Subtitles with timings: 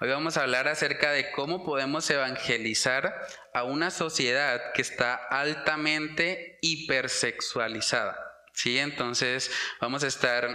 [0.00, 6.58] Hoy vamos a hablar acerca de cómo podemos evangelizar a una sociedad que está altamente
[6.60, 8.18] hipersexualizada.
[8.52, 8.78] ¿sí?
[8.78, 10.48] Entonces vamos a estar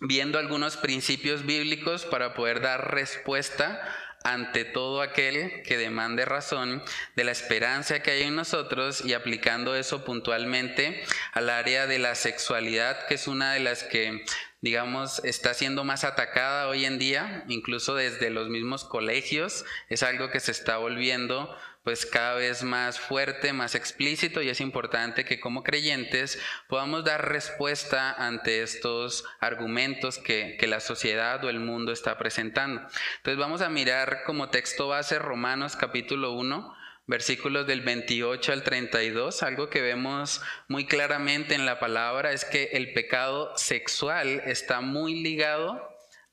[0.00, 3.80] viendo algunos principios bíblicos para poder dar respuesta
[4.24, 6.82] ante todo aquel que demande razón
[7.14, 12.16] de la esperanza que hay en nosotros y aplicando eso puntualmente al área de la
[12.16, 14.24] sexualidad, que es una de las que
[14.60, 20.30] digamos, está siendo más atacada hoy en día, incluso desde los mismos colegios, es algo
[20.30, 25.40] que se está volviendo pues cada vez más fuerte, más explícito y es importante que
[25.40, 31.90] como creyentes podamos dar respuesta ante estos argumentos que, que la sociedad o el mundo
[31.90, 32.82] está presentando.
[33.16, 36.76] Entonces vamos a mirar como texto base Romanos capítulo 1,
[37.08, 42.64] versículos del 28 al 32, algo que vemos muy claramente en la palabra es que
[42.74, 45.82] el pecado sexual está muy ligado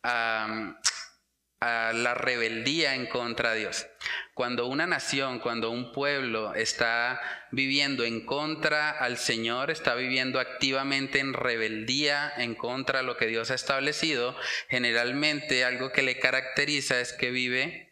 [0.03, 0.77] a,
[1.61, 3.87] a la rebeldía en contra de Dios.
[4.33, 11.19] Cuando una nación, cuando un pueblo está viviendo en contra al Señor, está viviendo activamente
[11.19, 14.35] en rebeldía en contra de lo que Dios ha establecido,
[14.67, 17.84] generalmente algo que le caracteriza es que vive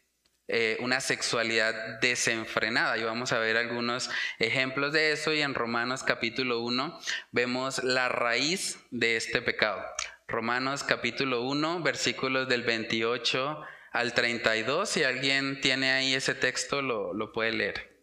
[0.48, 2.98] eh, una sexualidad desenfrenada.
[2.98, 7.00] Y vamos a ver algunos ejemplos de eso y en Romanos capítulo 1
[7.32, 9.82] vemos la raíz de este pecado.
[10.28, 14.90] Romanos capítulo 1, versículos del 28 al 32.
[14.90, 17.94] Si alguien tiene ahí ese texto, lo, lo puede leer.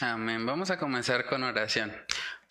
[0.00, 0.46] Amén.
[0.46, 1.92] Vamos a comenzar con oración.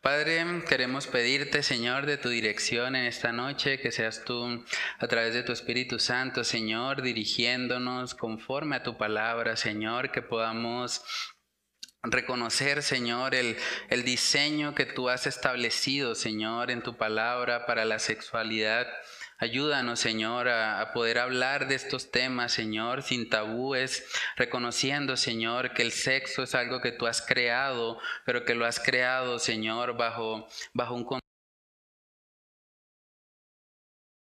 [0.08, 4.64] Padre, queremos pedirte, Señor, de tu dirección en esta noche, que seas tú
[5.00, 11.04] a través de tu Espíritu Santo, Señor, dirigiéndonos conforme a tu palabra, Señor, que podamos
[12.04, 13.58] reconocer, Señor, el,
[13.90, 18.88] el diseño que tú has establecido, Señor, en tu palabra para la sexualidad.
[19.40, 24.04] Ayúdanos, Señor, a, poder hablar de estos temas, Señor, sin tabúes,
[24.36, 28.80] reconociendo, Señor, que el sexo es algo que tú has creado, pero que lo has
[28.80, 31.04] creado, Señor, bajo, bajo un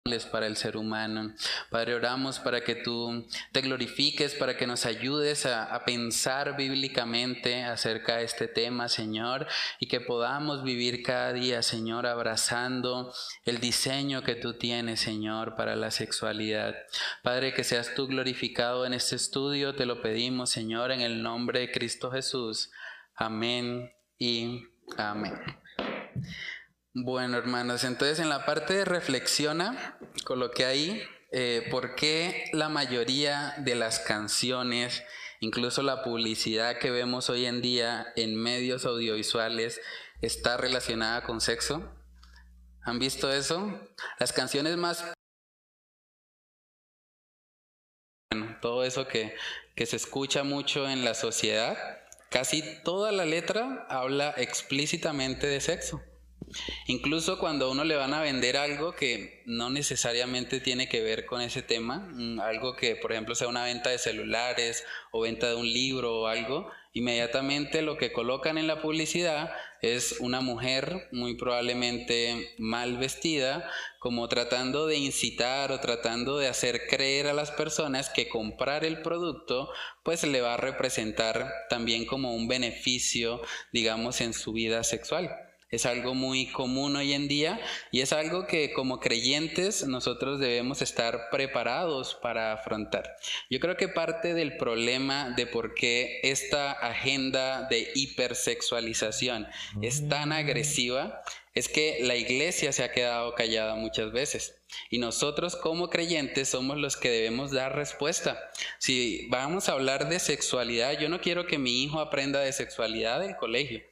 [0.08, 1.34] para el ser humano.
[1.70, 8.16] Padre, oramos para que tú te glorifiques, para que nos ayudes a, pensar bíblicamente acerca
[8.16, 9.46] de este tema, Señor,
[9.78, 13.12] y que podamos vivir cada día, Señor, abrazando
[13.44, 16.74] el diseño que tú tienes, Señor, para la sexualidad.
[17.22, 21.60] Padre, que seas tú glorificado en este estudio, te lo pedimos, Señor, en el nombre
[21.60, 22.70] de Cristo Jesús.
[23.14, 24.62] Amén y
[24.96, 25.34] amén.
[27.00, 31.00] Bueno, hermanos, entonces en la parte de reflexiona, coloqué ahí
[31.30, 35.04] eh, por qué la mayoría de las canciones,
[35.38, 39.80] incluso la publicidad que vemos hoy en día en medios audiovisuales,
[40.22, 41.88] está relacionada con sexo.
[42.82, 43.80] ¿Han visto eso?
[44.18, 45.04] Las canciones más...
[48.32, 49.36] Bueno, todo eso que,
[49.76, 51.78] que se escucha mucho en la sociedad,
[52.28, 56.02] casi toda la letra habla explícitamente de sexo.
[56.86, 61.40] Incluso cuando uno le van a vender algo que no necesariamente tiene que ver con
[61.40, 65.56] ese tema, mm, algo que por ejemplo sea una venta de celulares o venta de
[65.56, 69.50] un libro o algo, inmediatamente lo que colocan en la publicidad
[69.82, 76.86] es una mujer muy probablemente mal vestida, como tratando de incitar o tratando de hacer
[76.88, 79.70] creer a las personas que comprar el producto
[80.02, 85.47] pues le va a representar también como un beneficio, digamos, en su vida sexual.
[85.70, 90.80] Es algo muy común hoy en día y es algo que como creyentes nosotros debemos
[90.80, 93.16] estar preparados para afrontar.
[93.50, 99.46] Yo creo que parte del problema de por qué esta agenda de hipersexualización
[99.82, 101.22] es tan agresiva
[101.54, 104.56] es que la iglesia se ha quedado callada muchas veces.
[104.90, 108.38] Y nosotros como creyentes somos los que debemos dar respuesta.
[108.78, 113.20] Si vamos a hablar de sexualidad, yo no quiero que mi hijo aprenda de sexualidad
[113.20, 113.82] del colegio.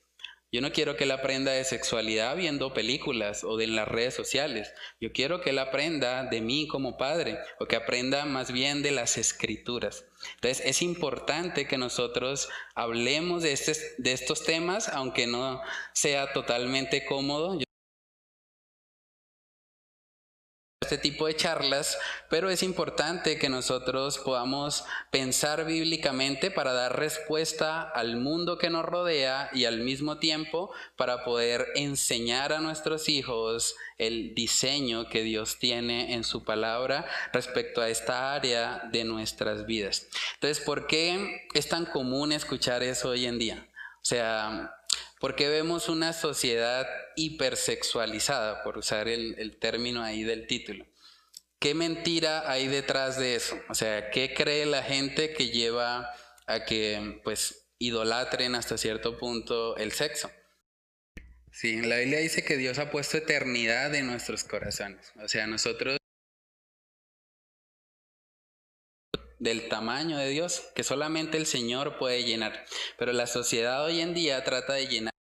[0.53, 4.73] Yo no quiero que él aprenda de sexualidad viendo películas o de las redes sociales.
[5.01, 8.93] Yo quiero que él aprenda de mí como padre o que aprenda más bien de
[8.93, 10.07] las escrituras.
[10.37, 15.61] Entonces es importante que nosotros hablemos de, este, de estos temas, aunque no
[15.93, 17.59] sea totalmente cómodo
[20.87, 21.99] este tipo de charlas,
[22.31, 28.85] pero es importante que nosotros podamos pensar bíblicamente para dar respuesta al mundo que nos
[28.85, 35.59] rodea y al mismo tiempo para poder enseñar a nuestros hijos el diseño que Dios
[35.59, 40.07] tiene en su palabra respecto a esta área de nuestras vidas.
[40.35, 43.69] Entonces, ¿por qué es tan común escuchar eso hoy en día?
[43.97, 44.73] O sea,
[45.19, 46.87] porque vemos una sociedad
[47.17, 50.87] hipersexualizada, por usar el, término ahí del título.
[51.59, 53.59] ¿qué mentira hay detrás de eso?
[53.69, 56.15] O sea, ¿qué cree la gente que lleva
[56.47, 60.31] a que pues idolatren hasta cierto punto el sexo?
[61.51, 65.13] Sí, la Biblia dice que Dios ha puesto eternidad en nuestros corazones.
[65.23, 65.97] O sea, nosotros
[69.39, 72.65] del tamaño de Dios que solamente el Señor puede llenar.
[72.99, 75.13] Pero la sociedad hoy en día trata de llenar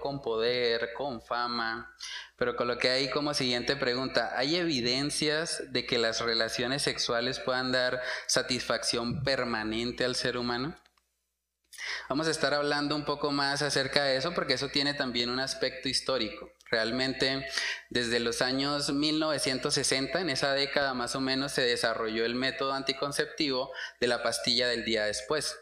[0.00, 1.94] con poder, con fama,
[2.36, 8.02] pero coloqué ahí como siguiente pregunta, ¿hay evidencias de que las relaciones sexuales puedan dar
[8.26, 10.76] satisfacción permanente al ser humano?
[12.08, 15.40] Vamos a estar hablando un poco más acerca de eso porque eso tiene también un
[15.40, 16.50] aspecto histórico.
[16.70, 17.46] Realmente
[17.88, 23.70] desde los años 1960, en esa década más o menos, se desarrolló el método anticonceptivo
[24.00, 25.56] de la pastilla del día después.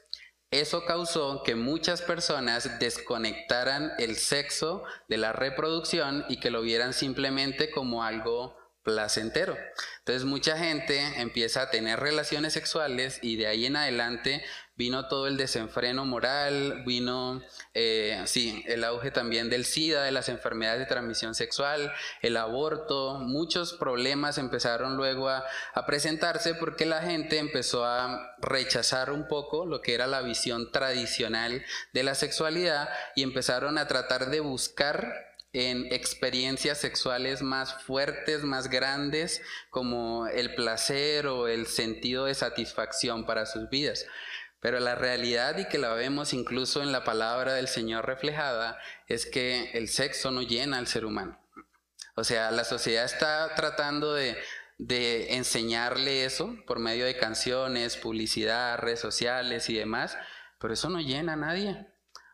[0.50, 6.92] Eso causó que muchas personas desconectaran el sexo de la reproducción y que lo vieran
[6.92, 8.56] simplemente como algo
[8.86, 9.56] placentero.
[9.98, 14.44] Entonces mucha gente empieza a tener relaciones sexuales y de ahí en adelante
[14.76, 17.42] vino todo el desenfreno moral, vino,
[17.74, 21.92] eh, sí, el auge también del SIDA, de las enfermedades de transmisión sexual,
[22.22, 25.44] el aborto, muchos problemas empezaron luego a,
[25.74, 30.70] a presentarse porque la gente empezó a rechazar un poco lo que era la visión
[30.70, 38.42] tradicional de la sexualidad y empezaron a tratar de buscar en experiencias sexuales más fuertes,
[38.42, 39.40] más grandes,
[39.70, 44.04] como el placer o el sentido de satisfacción para sus vidas.
[44.66, 48.76] Pero la realidad, y que la vemos incluso en la palabra del Señor reflejada,
[49.06, 51.38] es que el sexo no llena al ser humano.
[52.16, 54.36] O sea, la sociedad está tratando de,
[54.76, 60.18] de enseñarle eso por medio de canciones, publicidad, redes sociales y demás,
[60.58, 61.86] pero eso no llena a nadie.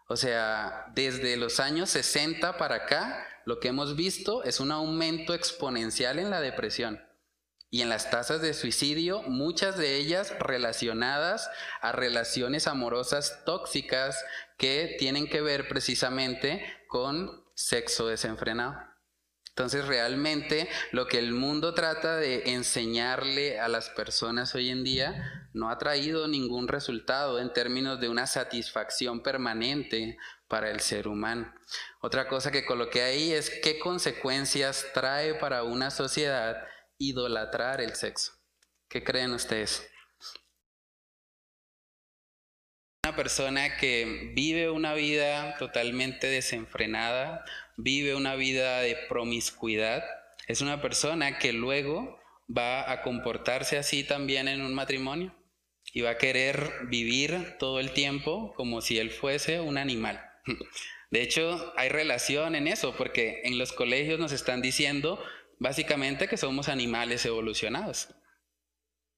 [0.08, 5.34] O sea, desde los años 60 para acá, lo que hemos visto es un aumento
[5.34, 6.98] exponencial en la depresión
[7.72, 14.22] y en las tasas de suicidio, muchas de ellas relacionadas a relaciones amorosas tóxicas
[14.58, 18.76] que tienen que ver precisamente con sexo desenfrenado.
[19.48, 25.48] Entonces realmente lo que el mundo trata de enseñarle a las personas hoy en día
[25.54, 31.50] no ha traído ningún resultado en términos de una satisfacción permanente para el ser humano.
[32.02, 36.66] Otra cosa que coloqué ahí es qué consecuencias trae para una sociedad
[37.02, 38.32] idolatrar el sexo.
[38.88, 39.88] ¿Qué creen ustedes?
[43.04, 47.44] Una persona que vive una vida totalmente desenfrenada,
[47.76, 50.04] vive una vida de promiscuidad,
[50.46, 55.34] es una persona que luego va a comportarse así también en un matrimonio
[55.92, 60.24] y va a querer vivir todo el tiempo como si él fuese un animal.
[61.10, 65.22] De hecho, hay relación en eso, porque en los colegios nos están diciendo
[65.62, 68.08] Básicamente que somos animales evolucionados.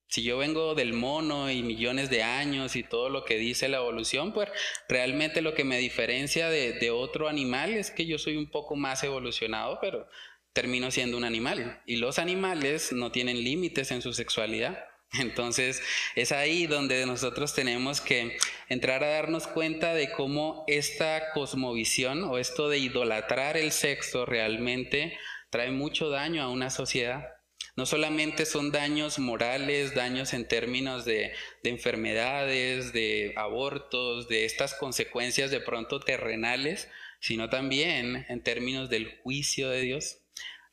[0.08, 3.78] Si yo vengo del mono y millones de años y todo lo que dice la
[3.78, 4.50] evolución, pues
[4.86, 9.02] realmente lo que me diferencia de, otro animal es que yo soy un poco más
[9.04, 10.06] evolucionado, pero
[10.52, 11.80] termino siendo un animal.
[11.86, 14.84] Y los animales no tienen límites en su sexualidad.
[15.18, 15.82] Entonces
[16.14, 18.36] es ahí donde nosotros tenemos que
[18.68, 25.16] entrar a darnos cuenta de cómo esta cosmovisión o esto de idolatrar el sexo realmente
[25.54, 27.28] trae mucho daño a una sociedad.
[27.76, 31.32] No solamente son daños morales, daños en términos de,
[31.62, 36.88] enfermedades, de abortos, de estas consecuencias de pronto terrenales,
[37.20, 40.18] sino también en términos del juicio de Dios.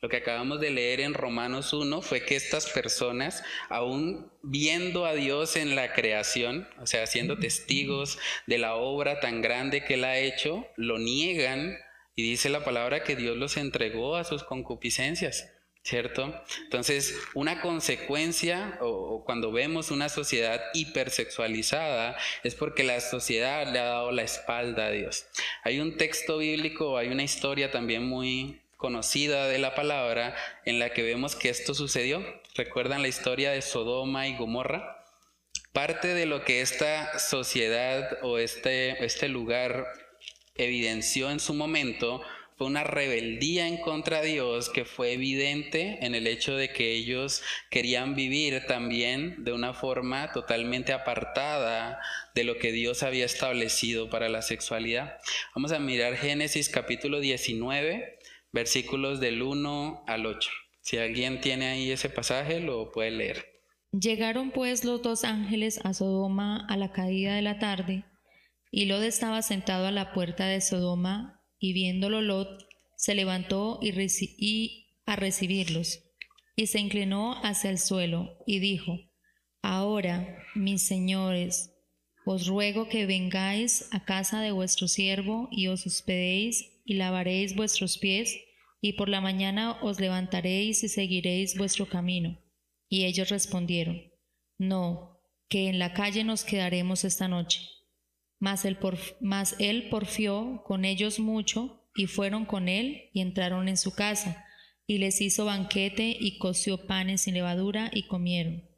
[0.00, 5.14] Lo que acabamos de leer en Romanos 1 fue que estas personas, aún viendo a
[5.14, 10.02] Dios en la creación, o sea, siendo testigos de la obra tan grande que Él
[10.02, 11.78] ha hecho, lo niegan
[12.14, 15.50] y dice la palabra que Dios los entregó a sus concupiscencias,
[15.82, 16.34] ¿cierto?
[16.64, 23.84] Entonces, una consecuencia o, cuando vemos una sociedad hipersexualizada es porque la sociedad le ha
[23.84, 25.26] dado la espalda a Dios.
[25.64, 30.90] Hay un texto bíblico, hay una historia también muy conocida de la palabra en la
[30.90, 32.22] que vemos que esto sucedió.
[32.54, 34.98] ¿Recuerdan la historia de Sodoma y Gomorra?
[35.72, 39.86] Parte de lo que esta sociedad o este, este lugar
[40.54, 42.22] evidenció en su momento
[42.56, 46.92] fue una rebeldía en contra de Dios que fue evidente en el hecho de que
[46.92, 51.98] ellos querían vivir también de una forma totalmente apartada
[52.34, 55.18] de lo que Dios había establecido para la sexualidad.
[55.54, 58.18] Vamos a mirar Génesis capítulo 19,
[58.52, 60.50] versículos del 1 al 8.
[60.82, 63.62] Si alguien tiene ahí ese pasaje, lo puede leer.
[63.92, 68.04] Llegaron pues los dos ángeles a Sodoma a la caída de la tarde
[68.74, 74.88] y Lot estaba sentado a la puerta de Sodoma, y viéndolo Lot, se levantó y,
[75.04, 76.00] a recibirlos,
[76.56, 78.98] y se inclinó hacia el suelo y dijo,
[79.60, 81.74] Ahora, mis señores,
[82.24, 87.98] os ruego que vengáis a casa de vuestro siervo y os hospedéis y lavaréis vuestros
[87.98, 88.38] pies,
[88.80, 92.38] y por la mañana os levantaréis y seguiréis vuestro camino.
[92.88, 94.00] Y ellos respondieron,
[94.56, 97.60] No, que en la calle nos quedaremos esta noche.
[98.42, 98.76] Mas él,
[99.60, 104.44] él porfió con ellos mucho, y fueron con él y entraron en su casa,
[104.84, 108.68] y les hizo banquete y coció panes sin levadura y comieron.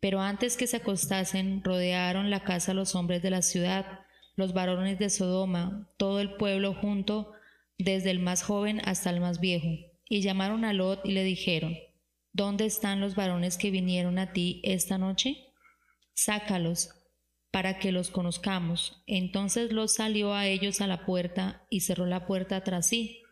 [0.00, 4.00] Pero antes que se acostasen, rodearon la casa los hombres de la ciudad,
[4.34, 7.32] los varones de Sodoma, todo el pueblo junto,
[7.78, 9.68] desde el más joven hasta el más viejo,
[10.10, 11.74] y llamaron a Lot y le dijeron,
[12.34, 15.38] ¿Dónde están los varones que vinieron a ti esta noche?
[16.12, 16.90] Sácalos,
[17.56, 19.02] para que los conozcamos.
[19.06, 23.22] Entonces Lot salió a ellos a la puerta y cerró la puerta tras sí,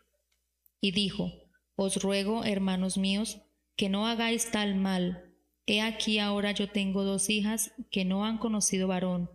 [0.81, 1.31] y dijo,
[1.75, 3.43] Os ruego, hermanos míos,
[3.75, 5.31] que no hagáis tal mal,
[5.67, 9.29] He aquí ahora yo tengo dos hijas que no han conocido varón.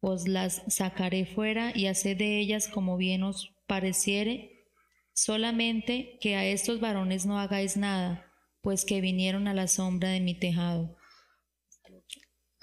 [0.00, 4.66] Os las sacaré fuera y haced de ellas como bien os pareciere,
[5.12, 8.26] solamente que a estos varones no hagáis nada,
[8.60, 10.96] pues que vinieron a la sombra de mi tejado.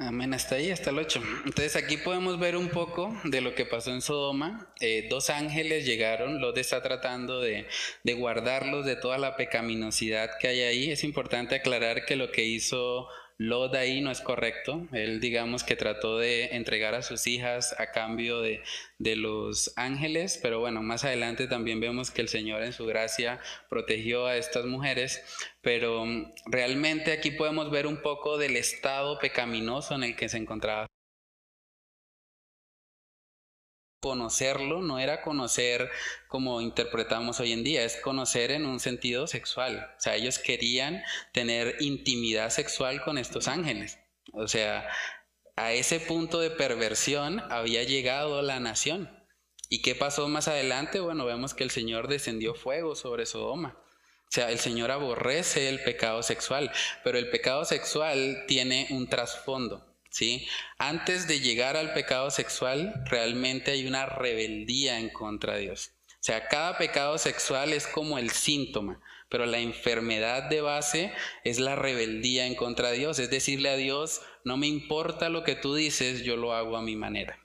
[0.01, 1.22] Amén, hasta ahí, hasta el 8.
[1.46, 4.72] Entonces aquí podemos ver un poco de lo que pasó en Sodoma.
[4.79, 7.68] Eh, dos ángeles llegaron, Lot está tratando de,
[8.06, 10.89] de, guardarlos de toda la pecaminosidad que hay ahí.
[10.89, 13.10] Es importante aclarar que lo que hizo
[13.41, 14.86] Lot ahí no es correcto.
[14.91, 18.62] Él digamos que trató de entregar a sus hijas a cambio de,
[18.98, 23.39] de, los ángeles, pero bueno, más adelante también vemos que el Señor en su gracia
[23.69, 25.24] protegió a estas mujeres,
[25.62, 30.38] pero mm, realmente aquí podemos ver un poco del estado pecaminoso en el que se
[30.38, 30.89] encontraba
[34.00, 35.89] conocerlo no era conocer
[36.27, 39.94] como interpretamos hoy en día, es conocer en un sentido sexual.
[39.98, 41.03] O sea, ellos querían
[41.34, 44.00] tener intimidad sexual con estos ángeles.
[44.34, 44.88] O sea,
[45.56, 49.10] a ese punto de perversión había llegado la nación.
[49.68, 51.00] ¿Y qué pasó más adelante?
[51.00, 53.77] Bueno, vemos que el Señor descendió fuego sobre Sodoma.
[54.29, 56.72] O sea, el Señor aborrece el pecado sexual,
[57.03, 59.88] pero el pecado sexual tiene un trasfondo.
[60.10, 60.48] ¿Sí?
[60.78, 65.92] Antes de llegar al pecado sexual, realmente hay una rebeldía en contra de Dios.
[66.08, 71.13] O sea, cada pecado sexual es como el síntoma, pero la enfermedad de base
[71.44, 75.44] es la rebeldía en contra de Dios, es decirle a Dios, no me importa lo
[75.44, 77.39] que tú dices, yo lo hago a mi manera.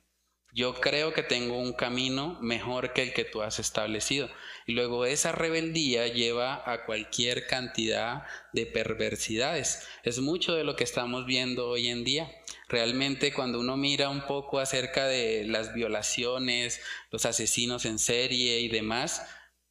[0.54, 4.30] Yo creo que tengo un camino mejor que el que tú has establecido.
[4.66, 9.84] Y luego esa rebeldía lleva a cualquier cantidad de perversidades.
[10.04, 12.30] Es mucho de lo que estamos viendo hoy en día.
[12.68, 16.80] Realmente cuando uno mira un poco acerca de las violaciones,
[17.10, 19.26] los asesinos en serie y demás,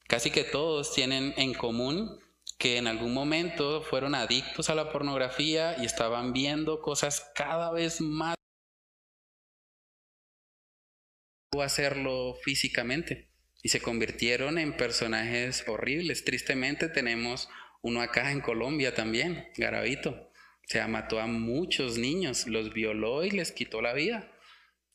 [0.07, 2.19] casi que todos tienen en común
[2.57, 7.99] que en algún momento fueron adictos a la pornografía y estaban viendo cosas cada vez
[7.99, 8.35] más
[11.61, 13.29] hacerlo físicamente
[13.61, 16.25] y se convirtieron en personajes horribles.
[16.25, 17.49] Tristemente tenemos
[17.81, 20.32] uno acá en Colombia también, Garavito.
[20.65, 24.32] Se mató a muchos niños, los violó y les quitó la vida.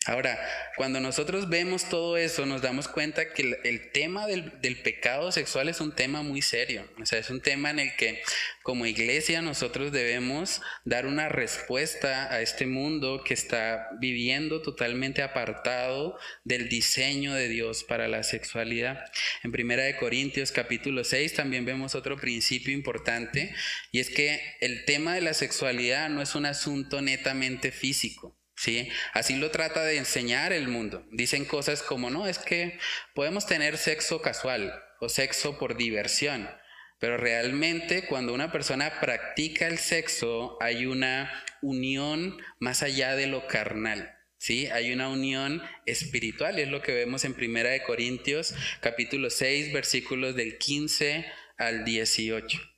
[0.09, 0.41] Ahora,
[0.77, 5.83] cuando nosotros vemos todo eso, nos damos cuenta que el, tema del, pecado sexual es
[5.83, 6.89] un tema muy serio.
[6.99, 8.23] O sea, es un tema en el que
[8.63, 16.19] como iglesia nosotros debemos dar una respuesta a este mundo que está viviendo totalmente apartado
[16.43, 19.05] del diseño de Dios para la sexualidad.
[19.45, 23.55] En Primera de Corintios capítulo 6 también vemos otro principio importante
[23.93, 28.38] y es que el tema de la sexualidad no es un asunto netamente físico.
[28.59, 28.91] ¿Sí?
[29.13, 31.07] Así lo trata de enseñar el mundo.
[31.13, 32.79] Dicen cosas como, no, es que
[33.15, 36.51] podemos tener sexo casual o sexo por diversión,
[36.99, 43.47] pero realmente cuando una persona practica el sexo hay una unión más allá de lo
[43.47, 44.15] carnal.
[44.41, 44.69] ¿Sí?
[44.69, 50.37] Hay una unión espiritual, es lo que vemos en Primera de Corintios, capítulo 6, versículos
[50.37, 52.78] del 15 al 18.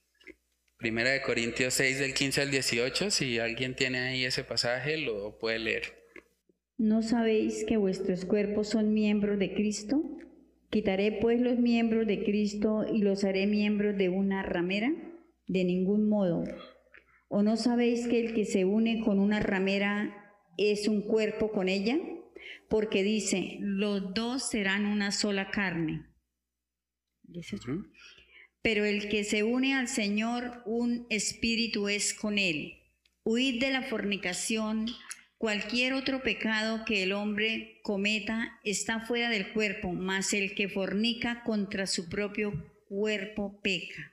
[0.81, 5.37] Primera de Corintios 6 del 15 al 18, si alguien tiene ahí ese pasaje, lo
[5.37, 5.83] puede leer.
[6.79, 10.03] ¿No sabéis que vuestros cuerpos son miembros de Cristo?
[10.71, 14.91] ¿Quitaré pues los miembros de Cristo y los haré miembros de una ramera?
[15.47, 16.45] De ningún modo.
[17.29, 21.69] ¿O no sabéis que el que se une con una ramera es un cuerpo con
[21.69, 21.99] ella?
[22.71, 26.07] Porque dice, los dos serán una sola carne.
[28.62, 32.79] Pero el que se une al Señor, un espíritu es con él.
[33.25, 34.87] Huid de la fornicación.
[35.38, 41.43] Cualquier otro pecado que el hombre cometa está fuera del cuerpo, mas el que fornica
[41.45, 42.52] contra su propio
[42.88, 44.12] cuerpo peca.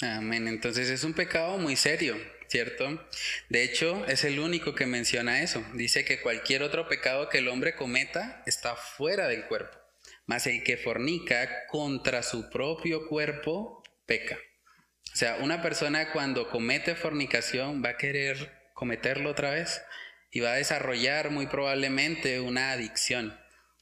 [0.00, 0.46] Amén.
[0.46, 2.16] Entonces es un pecado muy serio,
[2.48, 3.08] ¿cierto?
[3.48, 5.64] De hecho, es el único que menciona eso.
[5.74, 9.85] Dice que cualquier otro pecado que el hombre cometa está fuera del cuerpo.
[10.26, 14.38] Mas el que fornica contra su propio cuerpo peca.
[15.12, 19.82] O sea, una persona cuando comete fornicación va a querer cometerlo otra vez
[20.30, 23.38] y va a desarrollar muy probablemente una adicción.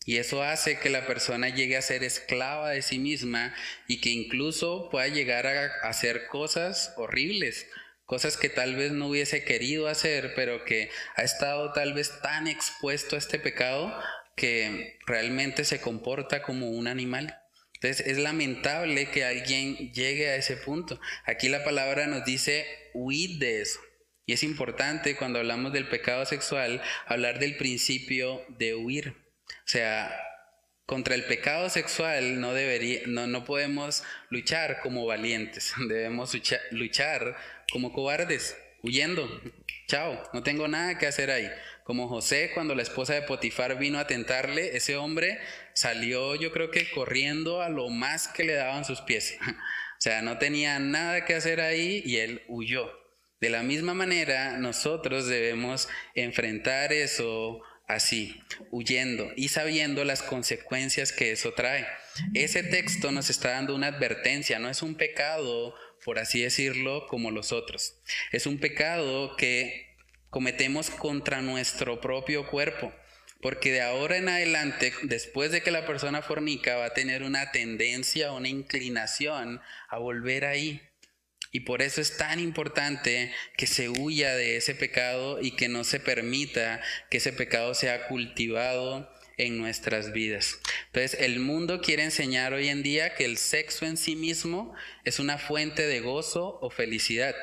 [0.07, 3.55] Y eso hace que la persona llegue a ser esclava de sí misma
[3.89, 7.67] y que incluso pueda llegar a hacer cosas horribles,
[8.05, 12.47] cosas que tal vez no hubiese querido hacer, pero que ha estado tal vez tan
[12.47, 13.99] expuesto a este pecado
[14.37, 17.39] que realmente se comporta como un animal.
[17.75, 21.01] Entonces es lamentable que alguien llegue a ese punto.
[21.27, 23.81] Aquí la palabra nos dice huid de eso.
[24.27, 29.15] Y es importante cuando hablamos del pecado sexual hablar del principio de huir.
[29.49, 30.19] O sea,
[30.87, 36.35] contra el pecado sexual no, debería, no, no podemos luchar como valientes, debemos
[36.71, 37.37] luchar
[37.71, 39.29] como cobardes, huyendo.
[39.89, 41.51] Chao, no tengo nada que hacer ahí.
[41.85, 45.39] Como José, cuando la esposa de Potifar vino a tentarle, ese hombre
[45.75, 49.39] salió yo creo que corriendo a lo más que le daban sus pies.
[49.97, 52.93] O sea, no tenía nada que hacer ahí y él huyó.
[53.41, 58.39] De la misma manera, nosotros debemos enfrentar eso así,
[58.71, 61.87] huyendo y sabiendo las consecuencias que eso trae.
[62.35, 65.75] Ese texto nos está dando una advertencia, no es un pecado,
[66.05, 67.97] por así decirlo, como los otros.
[68.31, 69.84] Es un pecado que
[70.35, 72.93] cometemos contra nuestro propio cuerpo.
[73.41, 77.53] Porque de ahora en adelante, después de que la persona fornica, va a tener una
[77.53, 80.83] tendencia, una inclinación a volver ahí.
[81.53, 85.85] Y por eso es tan importante que se huya de ese pecado y que no
[85.85, 90.59] se permita que ese pecado sea cultivado en nuestras vidas.
[90.87, 95.21] Entonces, el mundo quiere enseñar hoy en día que el sexo en sí mismo es
[95.21, 97.37] una fuente de gozo o felicidad.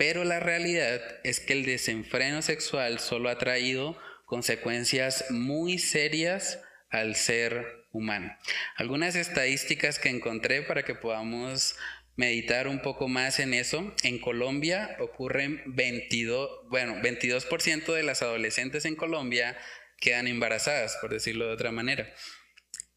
[0.00, 6.58] Pero la realidad es que el desenfreno sexual solo ha traído consecuencias muy serias
[6.88, 8.34] al ser humano.
[8.76, 11.76] Algunas estadísticas que encontré para que podamos
[12.16, 13.94] meditar un poco más en eso.
[14.02, 19.58] En Colombia ocurren 22, bueno, 22% de las adolescentes en Colombia
[19.98, 22.10] quedan embarazadas, por decirlo de otra manera.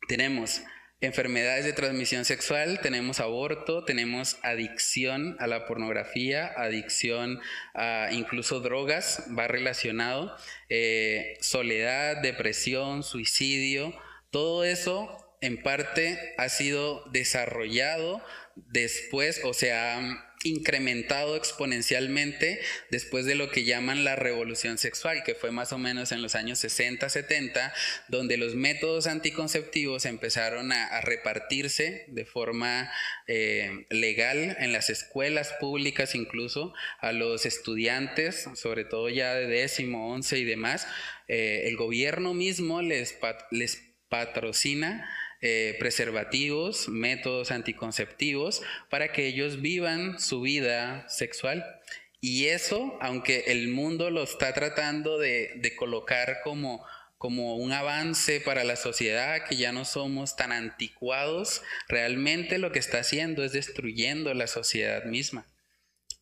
[0.07, 0.61] Tenemos
[1.03, 7.39] enfermedades de transmisión sexual, tenemos aborto, tenemos adicción a la pornografía, adicción
[7.73, 10.35] a incluso drogas, va relacionado,
[10.69, 13.93] eh, soledad, depresión, suicidio,
[14.31, 18.23] todo eso en parte ha sido desarrollado
[18.55, 25.51] después, o sea, incrementado exponencialmente después de lo que llaman la revolución sexual, que fue
[25.51, 27.73] más o menos en los años 60, 70,
[28.07, 32.91] donde los métodos anticonceptivos empezaron a, repartirse de forma
[33.27, 40.13] eh, legal en las escuelas públicas, incluso a los estudiantes, sobre todo ya de décimo,
[40.13, 40.87] once y demás.
[41.27, 43.17] Eh, el gobierno mismo les,
[43.51, 45.09] les patrocina
[45.45, 51.65] eh, preservativos, métodos anticonceptivos, para que ellos vivan su vida sexual.
[52.21, 56.85] Y eso, aunque el mundo lo está tratando de, colocar como,
[57.17, 62.79] como un avance para la sociedad, que ya no somos tan anticuados, realmente lo que
[62.79, 65.45] está haciendo es destruyendo la sociedad misma.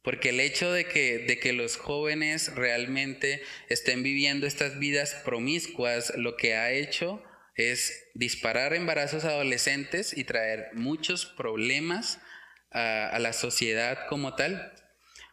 [0.01, 6.11] Porque el hecho de que, de que los jóvenes realmente estén viviendo estas vidas promiscuas,
[6.15, 7.21] lo que ha hecho
[7.55, 12.19] es disparar embarazos adolescentes y traer muchos problemas
[12.71, 14.73] a, la sociedad como tal.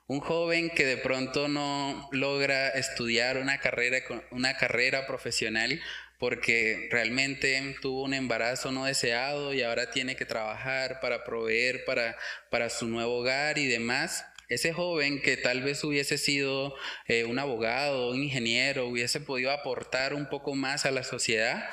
[0.07, 3.99] Un joven que de pronto no logra estudiar una carrera,
[4.31, 5.81] una carrera profesional
[6.19, 12.71] porque realmente tuvo un embarazo no deseado y ahora tiene que trabajar para proveer para,
[12.71, 14.25] su nuevo hogar y demás.
[14.49, 16.75] Ese joven que tal vez hubiese sido
[17.07, 21.69] eh, un abogado, un ingeniero, hubiese podido aportar un poco más a la sociedad,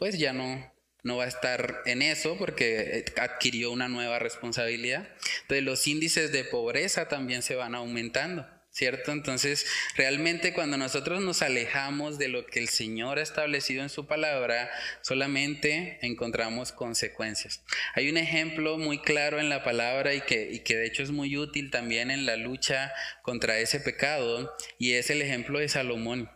[0.00, 5.08] pues ya no, no va a estar en eso porque eh, adquirió una nueva responsabilidad.
[5.42, 8.48] Entonces los índices de pobreza también se van aumentando.
[8.72, 9.10] ¿Cierto?
[9.10, 14.06] Entonces, realmente cuando nosotros nos alejamos de lo que el Señor ha establecido en su
[14.06, 17.64] palabra, solamente encontramos consecuencias.
[17.96, 21.10] Hay un ejemplo muy claro en la palabra y que, y que de hecho es
[21.10, 26.30] muy útil también en la lucha contra ese pecado, y es el ejemplo de Salomón.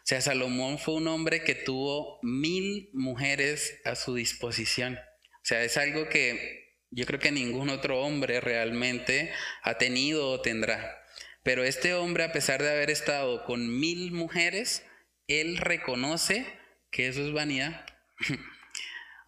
[0.00, 4.96] O sea, Salomón fue un hombre que tuvo mil mujeres a su disposición.
[4.96, 9.30] O sea, es algo que yo creo que ningún otro hombre realmente
[9.62, 10.98] ha tenido o tendrá.
[11.42, 14.84] Pero este hombre, a pesar de haber estado con mil mujeres,
[15.26, 16.46] él reconoce
[16.90, 17.86] que eso es vanidad.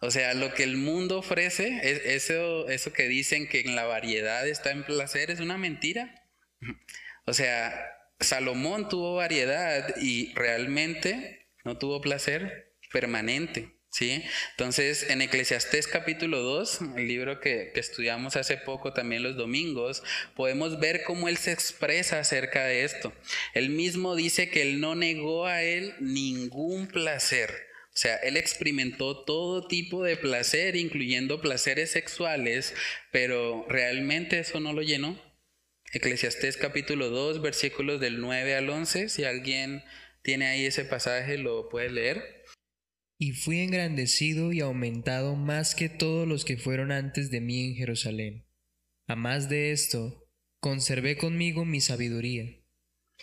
[0.05, 1.79] O sea, lo que el mundo ofrece,
[2.13, 6.13] eso, eso que dicen que en la variedad está en placer, es una mentira.
[7.25, 7.92] O sea,
[8.23, 13.69] Salomón tuvo variedad y realmente no tuvo placer permanente.
[13.91, 14.23] ¿Sí?
[14.51, 20.01] Entonces, en Eclesiastés capítulo 2, el libro que, que, estudiamos hace poco también los domingos,
[20.35, 23.13] podemos ver cómo él se expresa acerca de esto.
[23.53, 27.51] Él mismo dice que él no negó a él ningún placer.
[27.93, 32.73] O sea, él experimentó todo tipo de placer, incluyendo placeres sexuales,
[33.11, 35.21] pero realmente eso no lo llenó.
[35.95, 39.83] Eclesiastés capítulo 2, versículos del 9 al 11, si alguien
[40.23, 42.43] tiene ahí ese pasaje, lo puede leer.
[43.19, 47.75] Y fui engrandecido y aumentado más que todos los que fueron antes de mí en
[47.75, 48.47] Jerusalén.
[49.07, 50.27] A más de esto,
[50.59, 52.59] conservé conmigo mi sabiduría.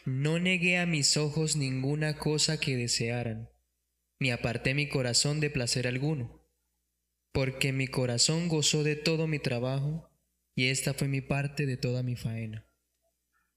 [0.04, 3.50] No negué a mis ojos ninguna cosa que desearan,
[4.20, 6.48] ni aparté mi corazón de placer alguno,
[7.32, 10.09] porque mi corazón gozó de todo mi trabajo,
[10.54, 12.66] y esta fue mi parte de toda mi faena.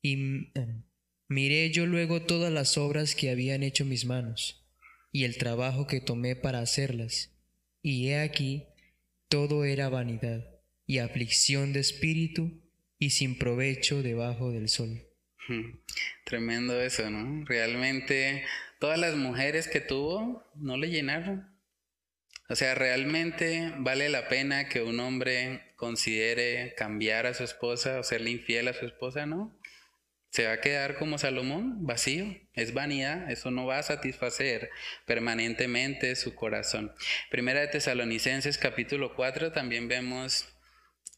[0.02, 0.84] Y eh,
[1.28, 4.66] miré yo luego todas las obras que habían hecho mis manos
[5.12, 7.32] y el trabajo que tomé para hacerlas.
[7.82, 8.66] Y he aquí,
[9.30, 10.46] todo era vanidad
[10.86, 12.62] y aflicción de espíritu
[13.00, 15.02] y sin provecho debajo del sol.
[16.24, 17.46] Tremendo eso, ¿no?
[17.46, 18.44] Realmente
[18.80, 21.53] todas las mujeres que tuvo no le llenaron.
[22.54, 28.04] O sea, realmente vale la pena que un hombre considere cambiar a su esposa o
[28.04, 29.58] serle infiel a su esposa, ¿no?
[30.30, 34.70] se va a quedar como Salomón, vacío, es vanidad, eso no va a satisfacer
[35.08, 36.94] permanentemente su corazón.
[37.32, 40.48] Primera de Tesalonicenses capítulo 4 también vemos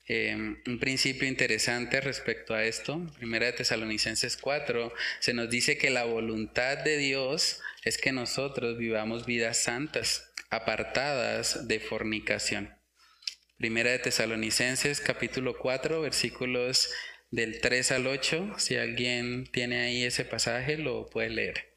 [0.07, 3.05] em, un principio interesante respecto a esto.
[3.17, 8.79] Primera de Tesalonicenses 4 se nos dice que la voluntad de Dios es que nosotros
[8.79, 12.73] vivamos vidas santas, apartadas de fornicación.
[13.57, 16.89] Primera de Tesalonicenses capítulo 4 versículos
[17.29, 18.55] del 3 al 8.
[18.57, 21.73] Si alguien tiene ahí ese pasaje, lo puede leer.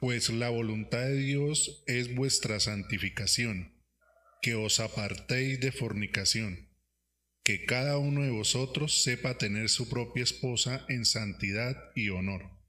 [0.00, 3.76] Pues la voluntad de Dios es vuestra santificación,
[4.40, 6.70] que os apartéis de fornicación,
[7.42, 12.61] que cada uno de vosotros sepa tener su propia esposa en santidad y honor,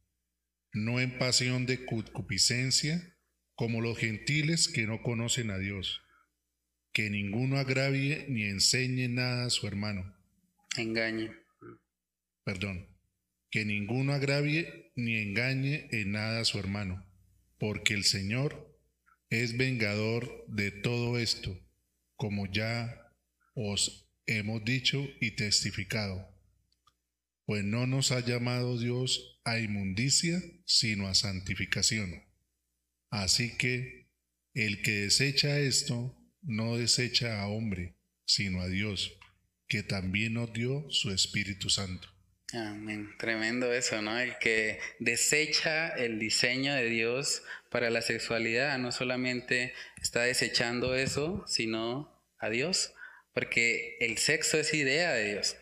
[0.74, 3.16] no en pasión de concupiscencia,
[3.56, 6.04] como los gentiles que no conocen a Dios
[6.94, 10.16] que ninguno agravie ni enseñe nada a su hermano.
[10.78, 11.32] Engañe.
[12.46, 12.88] Perdón.
[13.50, 17.04] Que ninguno agravie ni engañe en nada a su hermano,
[17.60, 18.80] porque el Señor
[19.30, 21.60] es vengador de todo esto,
[22.16, 23.12] como ya
[23.56, 26.30] os hemos dicho y testificado.
[27.54, 32.24] Pues no nos ha llamado Dios a inmundicia, sino a santificación.
[33.12, 34.08] Así que
[34.56, 37.94] el que desecha esto, no desecha a hombre,
[38.26, 39.20] sino a Dios,
[39.68, 42.08] que también nos dio su Espíritu Santo.
[42.54, 43.12] Amén.
[43.20, 44.20] Tremendo eso, ¿no?
[44.20, 51.46] El que desecha el diseño de Dios para la sexualidad, no solamente está desechando eso,
[51.46, 52.96] sino a Dios,
[53.32, 55.56] porque el sexo es idea de Dios.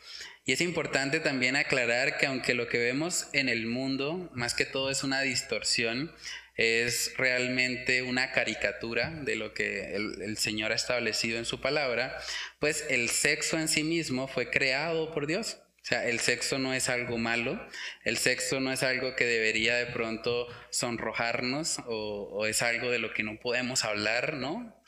[0.52, 4.66] Y es importante también aclarar que aunque lo que vemos en el mundo, más que
[4.66, 6.14] todo es una distorsión,
[6.58, 12.20] es realmente una caricatura de lo que el, Señor ha establecido en su palabra,
[12.60, 15.58] pues el sexo en sí mismo fue creado por Dios.
[15.84, 17.58] O sea, el sexo no es algo malo,
[18.04, 23.00] el sexo no es algo que debería de pronto sonrojarnos o, o es algo de
[23.00, 24.81] lo que no podemos hablar, ¿no?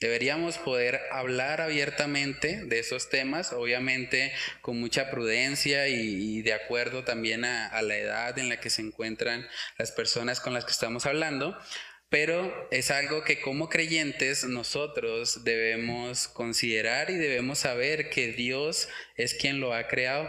[0.00, 7.44] Deberíamos poder hablar abiertamente de esos temas, obviamente con mucha prudencia y, de acuerdo también
[7.44, 11.58] a, la edad en la que se encuentran las personas con las que estamos hablando,
[12.10, 19.34] pero es algo que como creyentes nosotros debemos considerar y debemos saber que Dios es
[19.34, 20.28] quien lo ha creado.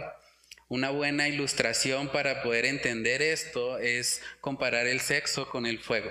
[0.67, 6.09] Una buena ilustración para poder entender esto es comparar el sexo con el fuego.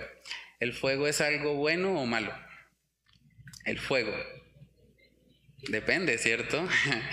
[0.61, 2.48] ¿El fuego es algo bueno o malo?
[3.69, 4.15] El fuego.
[5.69, 6.67] Depende, ¿cierto?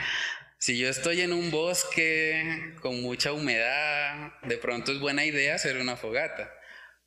[0.57, 5.77] si yo estoy en un bosque con mucha humedad, de pronto es buena idea hacer
[5.77, 6.51] una fogata.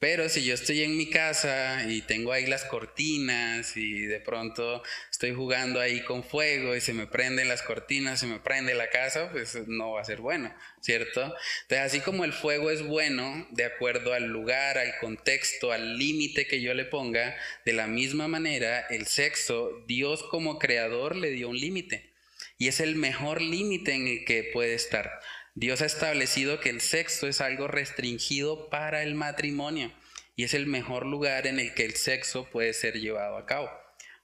[0.01, 4.81] Pero si yo estoy en mi casa y tengo ahí las cortinas y de pronto
[5.11, 8.91] estoy jugando ahí con fuego y se me prenden las cortinas, se me prende la
[8.91, 11.35] casa, pues no va a ser bueno, ¿cierto?
[11.63, 16.47] Entonces, así como el fuego es bueno de acuerdo al lugar, al contexto, al límite
[16.47, 21.49] que yo le ponga, de la misma manera, el sexo, Dios como creador le dio
[21.49, 22.13] un límite.
[22.57, 25.21] Y es el mejor límite en el que puede estar.
[25.61, 29.93] Dios ha establecido que el sexo es algo restringido para el matrimonio.
[30.37, 33.69] y es el mejor lugar en el que el sexo puede ser llevado a cabo.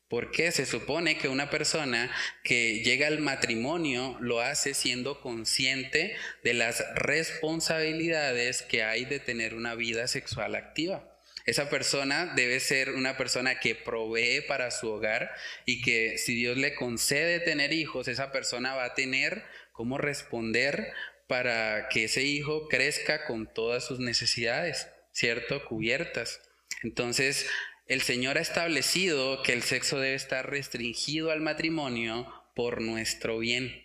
[0.08, 2.08] Porque se supone que una persona
[2.44, 9.54] que llega al matrimonio lo hace siendo consciente de las responsabilidades que hay de tener
[9.54, 11.18] una vida sexual activa.
[11.46, 15.32] Esa persona debe ser una persona que provee para su hogar
[15.66, 19.42] y que si Dios le concede tener hijos, esa persona va a tener
[19.72, 20.94] cómo responder
[21.26, 25.64] para que ese hijo crezca con todas sus necesidades, ¿cierto?
[25.64, 26.40] Cubiertas.
[26.82, 27.46] Entonces,
[27.86, 33.84] el Señor ha establecido que el sexo debe estar restringido al matrimonio por nuestro bien.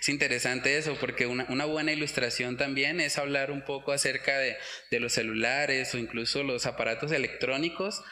[0.00, 4.56] Es interesante eso porque una, buena ilustración también es hablar un poco acerca de,
[4.90, 8.02] de los celulares o incluso los aparatos electrónicos.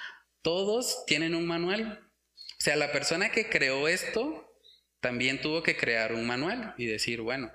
[0.42, 2.08] Todos tienen un manual.
[2.36, 4.46] O sea, la persona que creó esto
[5.00, 7.50] también tuvo que crear un manual y decir, bueno,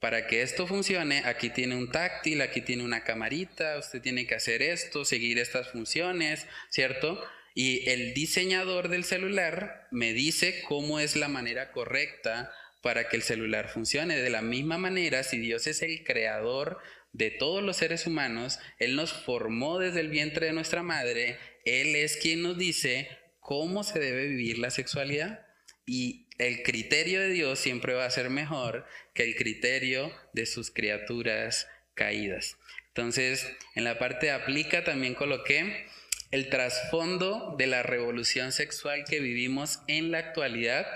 [0.00, 4.34] para que esto funcione, aquí tiene un táctil, aquí tiene una camarita, usted tiene que
[4.34, 7.22] hacer esto, seguir estas funciones, ¿cierto?
[7.54, 13.22] Y el diseñador del celular me dice cómo es la manera correcta para que el
[13.22, 14.18] celular funcione.
[14.18, 16.78] De la misma manera, si Dios es el creador
[17.14, 21.96] de todos los seres humanos, Él nos formó desde el vientre de nuestra madre, Él
[21.96, 23.08] es quien nos dice
[23.40, 25.46] cómo se debe vivir la sexualidad.
[25.86, 30.70] Y el criterio de Dios siempre va a ser mejor que el criterio de sus
[30.70, 32.56] criaturas caídas.
[32.88, 35.86] Entonces, en la parte de aplica también coloqué
[36.30, 40.86] el trasfondo de la revolución sexual que vivimos en la actualidad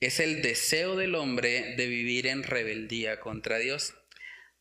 [0.00, 3.94] es el deseo del hombre de vivir en rebeldía contra Dios.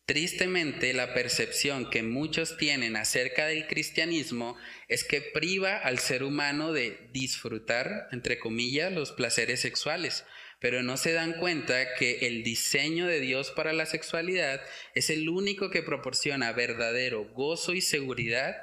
[0.05, 6.73] Tristemente, la percepción que muchos tienen acerca del cristianismo es que priva al ser humano
[6.73, 10.25] de disfrutar, entre comillas, los placeres sexuales,
[10.59, 14.61] pero no se dan cuenta que el diseño de Dios para la sexualidad
[14.95, 18.55] es el único que proporciona verdadero gozo y seguridad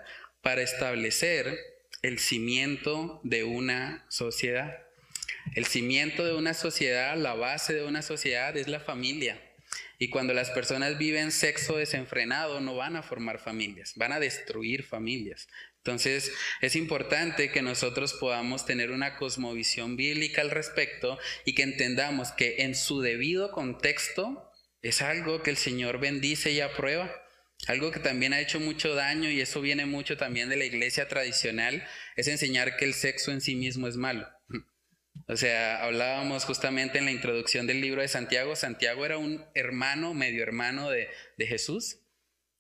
[0.42, 1.59] para establecer
[2.03, 4.87] el cimiento de una sociedad.
[5.55, 9.48] El cimiento de una sociedad, la base de una sociedad es la familia.
[9.99, 14.85] Y cuando las personas viven sexo desenfrenado, no van a formar familias, van a destruir
[14.85, 15.49] familias.
[15.79, 22.31] Entonces, es importante que nosotros podamos tener una cosmovisión bíblica al respecto y que entendamos
[22.31, 27.13] que en su debido contexto es algo que el Señor bendice y aprueba.
[27.67, 31.09] Algo que también ha hecho mucho daño y eso viene mucho también de la iglesia
[31.09, 31.85] tradicional,
[32.15, 34.29] es enseñar que el sexo en sí mismo es malo.
[35.27, 38.57] O sea, hablábamos justamente en la introducción del libro de Santiago.
[38.57, 42.01] Santiago era un hermano, medio hermano de, Jesús.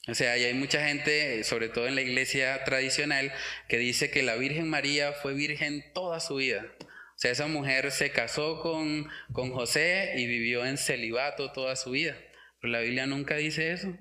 [0.06, 3.32] O sea, y hay mucha gente, sobre todo en la iglesia tradicional,
[3.68, 6.66] que dice que la Virgen María fue virgen toda su vida.
[6.80, 11.90] O sea, esa mujer se casó con, con José y vivió en celibato toda su
[11.90, 12.16] vida.
[12.60, 13.94] Pero la Biblia nunca dice eso.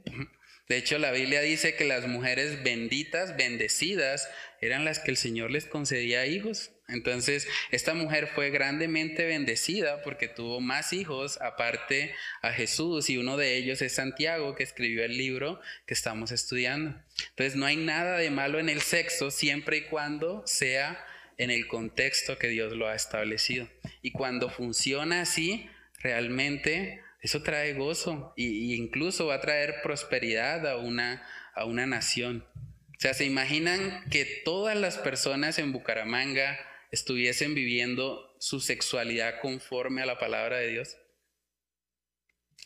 [0.70, 5.50] De hecho, la Biblia dice que las mujeres benditas, bendecidas, eran las que el Señor
[5.50, 6.72] les concedía hijos.
[6.90, 13.38] Entonces, esta mujer fue grandemente bendecida porque tuvo más hijos aparte a Jesús y uno
[13.38, 16.98] de ellos es Santiago que escribió el libro que estamos estudiando.
[17.30, 21.06] Entonces, no hay nada de malo en el sexo siempre y cuando sea
[21.38, 23.70] en el contexto que Dios lo ha establecido.
[24.02, 30.78] Y cuando funciona así, realmente eso trae gozo e incluso va a traer prosperidad a
[30.78, 32.46] una, a una nación.
[32.56, 36.58] O sea, ¿se imaginan que todas las personas en Bucaramanga
[36.92, 40.98] estuviesen viviendo su sexualidad conforme a la palabra de Dios.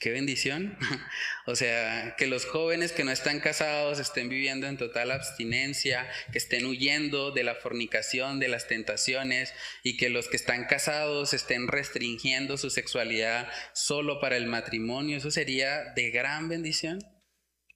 [0.01, 0.75] Qué bendición.
[1.45, 6.39] o sea, que los jóvenes que no están casados estén viviendo en total abstinencia, que
[6.39, 11.67] estén huyendo de la fornicación, de las tentaciones, y que los que están casados estén
[11.67, 15.17] restringiendo su sexualidad solo para el matrimonio.
[15.17, 16.99] Eso sería de gran bendición.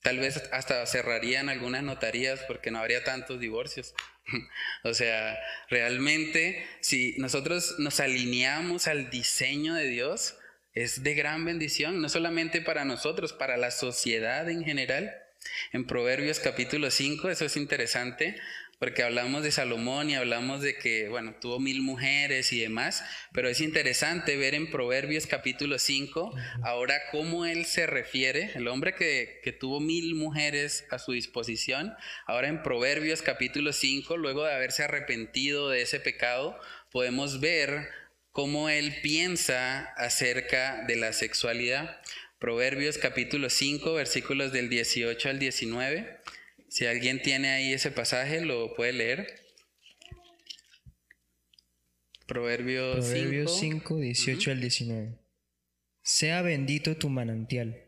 [0.01, 3.93] Tal vez hasta cerrarían algunas notarías porque no habría tantos divorcios.
[4.83, 5.37] O sea,
[5.69, 10.35] realmente si nosotros nos alineamos al diseño de Dios,
[10.75, 15.15] es de gran bendición, no solamente para nosotros, para la sociedad en general.
[15.71, 18.35] En Proverbios capítulo 5, eso es interesante,
[18.77, 23.47] porque hablamos de Salomón y hablamos de que, bueno, tuvo mil mujeres y demás, pero
[23.47, 29.39] es interesante ver en Proverbios capítulo 5 ahora cómo él se refiere, el hombre que,
[29.43, 31.93] que tuvo mil mujeres a su disposición,
[32.25, 36.59] ahora en Proverbios capítulo 5, luego de haberse arrepentido de ese pecado,
[36.91, 38.04] podemos ver
[38.35, 42.01] cómo él piensa acerca de la sexualidad.
[42.37, 46.19] Proverbios capítulo 5, versículos del 18 al 19.
[46.67, 49.39] Si alguien tiene ahí ese pasaje, lo puede leer.
[52.27, 53.05] Proverbios,
[53.57, 55.17] 5, 18 al 19.
[56.03, 57.85] Sea bendito tu manantial,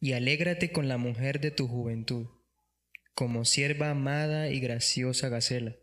[0.00, 2.26] y alégrate con la mujer de tu juventud.
[3.14, 5.76] como sierva amada y graciosa gacela.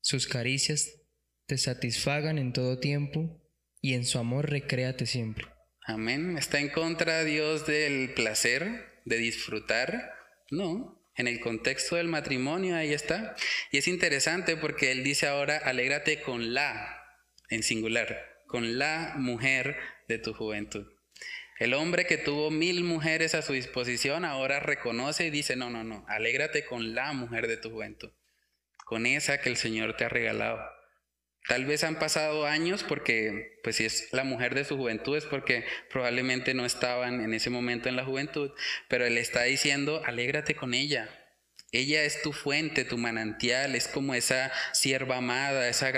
[0.00, 1.05] Sus caricias
[1.46, 3.40] te satisfagan en todo tiempo
[3.80, 5.46] y en su amor recréate siempre.
[5.86, 6.36] Amén.
[6.36, 10.12] ¿Está en contra Dios del placer, de disfrutar?
[10.50, 11.00] No.
[11.14, 13.36] En el contexto del matrimonio, ahí está.
[13.70, 17.04] Y es interesante porque él dice ahora, alégrate con la,
[17.48, 19.76] en singular, con la mujer
[20.08, 20.86] de tu juventud.
[21.58, 25.84] El hombre que tuvo mil mujeres a su disposición ahora reconoce y dice, no, no,
[25.84, 28.10] no, alégrate con la mujer de tu juventud,
[28.84, 30.75] con esa que el Señor te ha regalado.
[31.48, 35.24] Tal vez han pasado años porque, pues si es la mujer de su juventud es
[35.24, 38.50] porque probablemente no estaban en ese momento en la juventud,
[38.88, 41.08] pero él está diciendo, alégrate con ella.
[41.72, 45.92] Ella es tu fuente, tu manantial, es como esa sierva amada, esa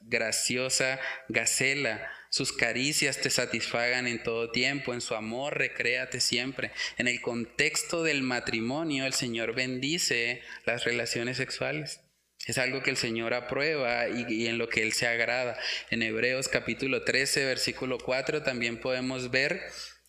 [0.00, 2.10] graciosa gacela.
[2.30, 6.72] Sus caricias te satisfagan en todo tiempo, en su amor recréate siempre.
[6.96, 12.00] En el contexto del matrimonio, el Señor bendice las relaciones sexuales.
[12.46, 15.58] Es algo que el Señor aprueba y, en lo que Él se agrada.
[15.90, 19.62] En Hebreos capítulo 13, versículo 4 también podemos ver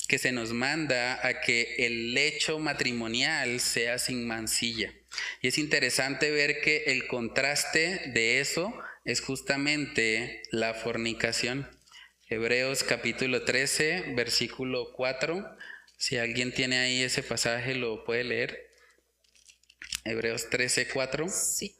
[0.08, 4.94] que se nos manda a que el lecho matrimonial sea sin mancilla.
[5.42, 8.74] Y es interesante ver que el contraste de eso
[9.06, 11.70] es justamente la fornicación.
[12.28, 15.58] Hebreos capítulo 13, versículo 4.
[15.98, 18.72] Si alguien tiene ahí ese pasaje, lo puede leer.
[20.06, 21.28] Hebreos 13, 4.
[21.30, 21.79] Sí.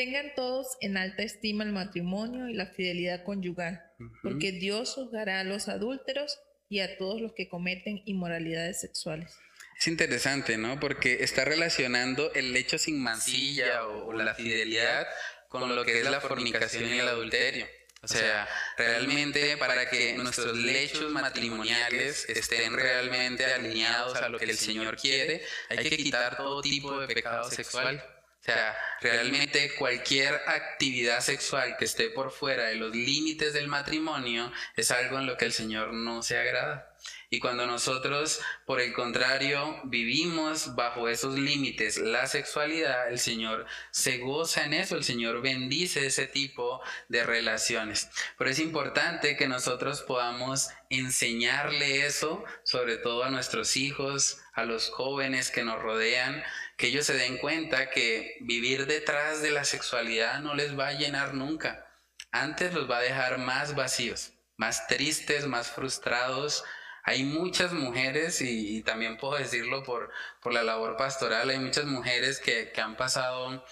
[0.00, 3.82] Tengan todos en alta estima el matrimonio y la fidelidad conyugal,
[4.22, 9.36] porque Dios juzgará a los adúlteros y a todos los que cometen inmoralidades sexuales.
[9.78, 10.80] Es interesante, ¿no?
[10.80, 15.06] Porque está relacionando el hecho sin mancilla o, la fidelidad
[15.50, 17.66] con lo que es la fornicación y el adulterio.
[18.00, 24.56] O sea, realmente para que nuestros lechos matrimoniales estén realmente alineados a lo que el
[24.56, 28.02] Señor quiere, hay que quitar todo tipo de pecado sexual.
[28.40, 34.50] O sea, realmente cualquier actividad sexual que esté por fuera de los límites del matrimonio
[34.76, 36.89] es algo en lo que el Señor no se agrada.
[37.32, 44.18] Y cuando nosotros, por el contrario, vivimos bajo esos límites la sexualidad, el Señor se
[44.18, 48.10] goza en eso, el Señor bendice ese tipo de relaciones.
[48.36, 54.90] Pero es importante que nosotros podamos enseñarle eso, sobre todo a nuestros hijos, a los
[54.90, 56.42] jóvenes que nos rodean,
[56.76, 60.94] que ellos se den cuenta que vivir detrás de la sexualidad no les va a
[60.94, 61.86] llenar nunca.
[62.32, 66.64] Antes los va a dejar más vacíos, más tristes, más frustrados.
[67.04, 70.10] Hay muchas mujeres, y, también puedo decirlo por,
[70.42, 73.64] por, la labor pastoral, hay muchas mujeres que, que han pasado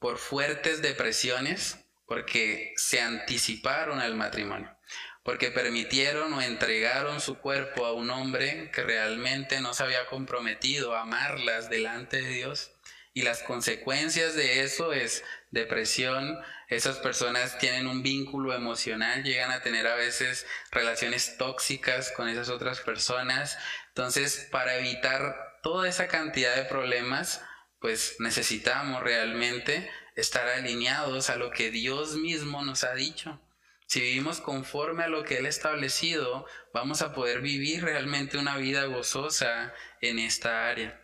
[0.00, 4.76] por fuertes depresiones porque se anticiparon al matrimonio
[5.22, 10.96] porque permitieron o entregaron su cuerpo a un hombre que realmente no se había comprometido
[10.96, 12.72] a amarlas delante de Dios.
[13.14, 16.38] Y las consecuencias de eso es depresión,
[16.76, 22.48] esas personas tienen un vínculo emocional, llegan a tener a veces relaciones tóxicas con esas
[22.48, 23.58] otras personas.
[23.88, 27.42] Entonces, para evitar toda esa cantidad de problemas,
[27.78, 33.40] pues necesitamos realmente estar alineados a lo que Dios mismo nos ha dicho.
[33.86, 38.56] Si vivimos conforme a lo que Él ha establecido, vamos a poder vivir realmente una
[38.56, 41.02] vida gozosa en esta área.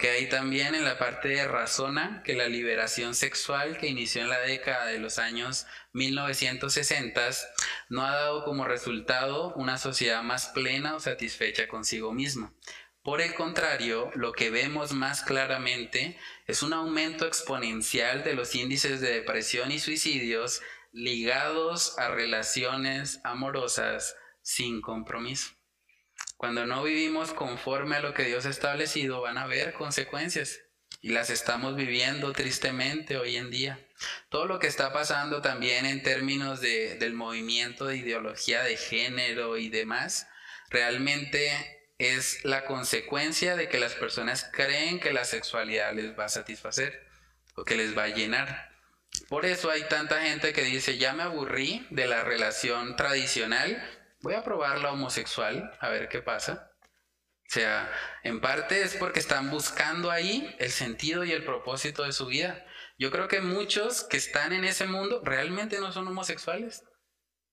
[0.00, 4.28] Que hay también en la parte de razona que la liberación sexual que inició en
[4.28, 7.30] la década de los años 1960
[7.88, 12.52] no ha dado como resultado una sociedad más plena o satisfecha consigo misma.
[13.02, 19.00] Por el contrario, lo que vemos más claramente es un aumento exponencial de los índices
[19.00, 20.60] de depresión y suicidios
[20.92, 25.57] ligados a relaciones amorosas sin compromiso.
[26.38, 30.60] Cuando no vivimos conforme a lo que Dios ha establecido, van a haber consecuencias
[31.00, 33.84] y las estamos viviendo tristemente hoy en día.
[34.28, 39.56] Todo lo que está pasando también en términos de, del movimiento de ideología de género
[39.56, 40.28] y demás,
[40.70, 46.28] realmente es la consecuencia de que las personas creen que la sexualidad les va a
[46.28, 47.04] satisfacer
[47.56, 48.70] o que les va a llenar.
[49.28, 53.82] Por eso hay tanta gente que dice, ya me aburrí de la relación tradicional,
[54.20, 56.72] voy a probar la homosexual, a ver qué pasa.
[57.48, 57.90] O sea,
[58.24, 62.66] en parte es porque están buscando ahí el sentido y el propósito de su vida.
[62.98, 66.84] Yo creo que muchos que están en ese mundo realmente no son homosexuales,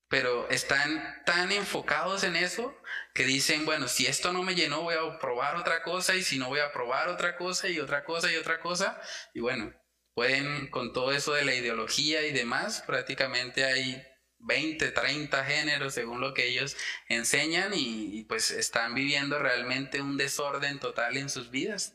[0.08, 2.76] pero están tan enfocados en eso
[3.14, 6.38] que dicen, bueno, si esto no me llenó, voy a probar otra cosa y si
[6.38, 9.00] no voy a probar otra cosa y otra cosa y otra cosa.
[9.32, 9.72] Y bueno,
[10.14, 14.06] pueden, con todo eso de la ideología y demás, prácticamente hay
[14.46, 16.76] 20, 30 géneros según lo que ellos
[17.08, 21.94] enseñan y, pues están viviendo realmente un desorden total en sus vidas.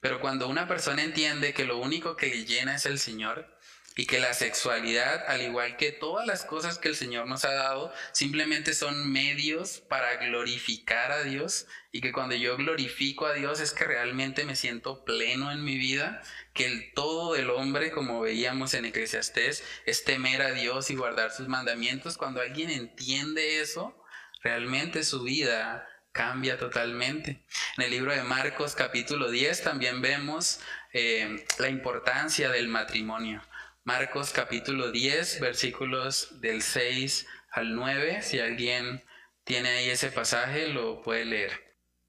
[0.00, 3.55] Pero cuando una persona entiende que lo único que le llena es el Señor,
[3.98, 7.52] y que la sexualidad, al igual que todas las cosas que el Señor nos ha
[7.54, 13.58] dado, simplemente son medios para glorificar a Dios y que cuando yo glorifico a Dios
[13.58, 16.22] es que realmente me siento pleno en mi vida,
[16.52, 21.32] que el todo del hombre, como veíamos en Eclesiastés, es temer a Dios y guardar
[21.32, 22.18] sus mandamientos.
[22.18, 23.96] Cuando alguien entiende eso,
[24.42, 27.42] realmente su vida cambia totalmente.
[27.78, 30.60] En el libro de Marcos capítulo 10 también vemos
[30.92, 33.42] eh, la importancia del matrimonio.
[33.86, 38.20] Marcos capítulo 10, versículos del 6 al 9.
[38.20, 39.04] Si alguien
[39.44, 41.52] tiene ahí ese pasaje, lo puede leer.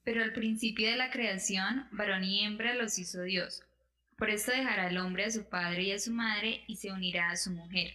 [0.03, 3.61] Pero al principio de la creación, varón y hembra los hizo Dios.
[4.17, 7.29] Por esto dejará el hombre a su padre y a su madre y se unirá
[7.29, 7.93] a su mujer.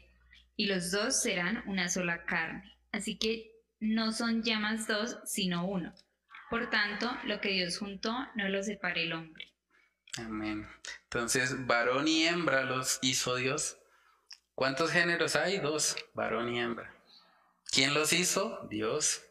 [0.55, 2.77] Y los dos serán una sola carne.
[2.93, 5.93] Así que no son ya más dos, sino uno.
[6.51, 9.52] Por tanto, lo que Dios juntó, no lo separe el hombre.
[10.19, 10.69] Amén.
[11.05, 13.79] Entonces, varón y hembra los hizo Dios.
[14.55, 15.59] ¿Cuántos géneros hay?
[15.59, 16.95] Dos, varón y hembra.
[17.71, 18.67] ¿Quién los hizo?
[18.69, 19.23] Dios.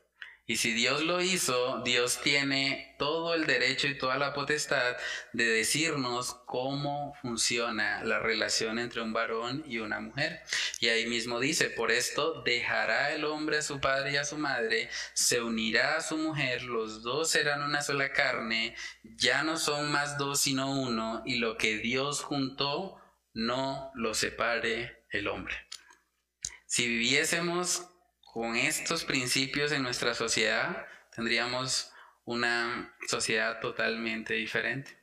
[0.51, 4.97] Y si Dios lo hizo, Dios tiene todo el derecho y toda la potestad
[5.31, 10.41] de decirnos cómo funciona la relación entre un varón y una mujer.
[10.81, 14.37] Y ahí mismo dice, por esto dejará el hombre a su padre y a su
[14.37, 19.89] madre, se unirá a su mujer, los dos serán una sola carne, ya no son
[19.89, 22.97] más dos sino uno, y lo que Dios juntó,
[23.33, 25.55] no lo separe el hombre.
[26.65, 27.90] Si viviésemos
[28.33, 31.91] con estos principios en nuestra sociedad, tendríamos
[32.23, 34.97] una sociedad totalmente diferente.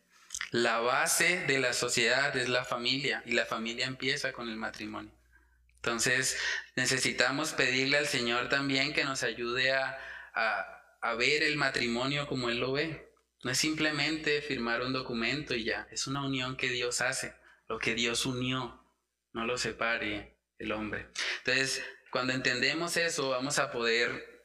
[0.50, 5.12] La base de la sociedad es la familia y la familia empieza con el matrimonio.
[5.76, 6.38] Entonces
[6.74, 9.98] necesitamos pedirle al Señor también que nos ayude a,
[11.02, 13.12] a, ver el matrimonio como Él lo ve.
[13.44, 17.34] No es simplemente firmar un documento y ya, es una unión que Dios hace,
[17.68, 18.82] lo que Dios unió,
[19.32, 21.08] no lo separe el hombre.
[21.38, 24.44] Entonces cuando entendemos eso, vamos a poder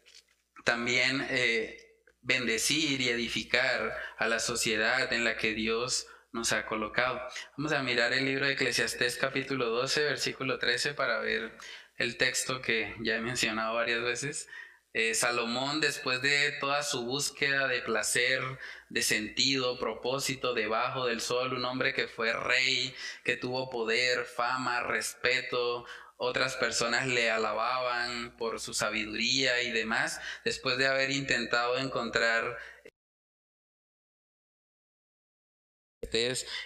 [0.64, 1.78] también eh,
[2.22, 7.22] bendecir y edificar a la sociedad en la que Dios nos ha colocado.
[7.58, 11.58] Vamos a mirar el libro de Eclesiastés capítulo 12, versículo 13 para ver
[11.98, 14.48] el texto que ya he mencionado varias veces.
[14.96, 18.42] Eh, Salomón, después de toda su búsqueda de placer,
[18.90, 22.94] de sentido, propósito debajo del sol, un hombre que fue rey,
[23.24, 25.86] que tuvo poder, fama, respeto,
[26.24, 32.58] otras personas le alababan por su sabiduría y demás, después de haber intentado encontrar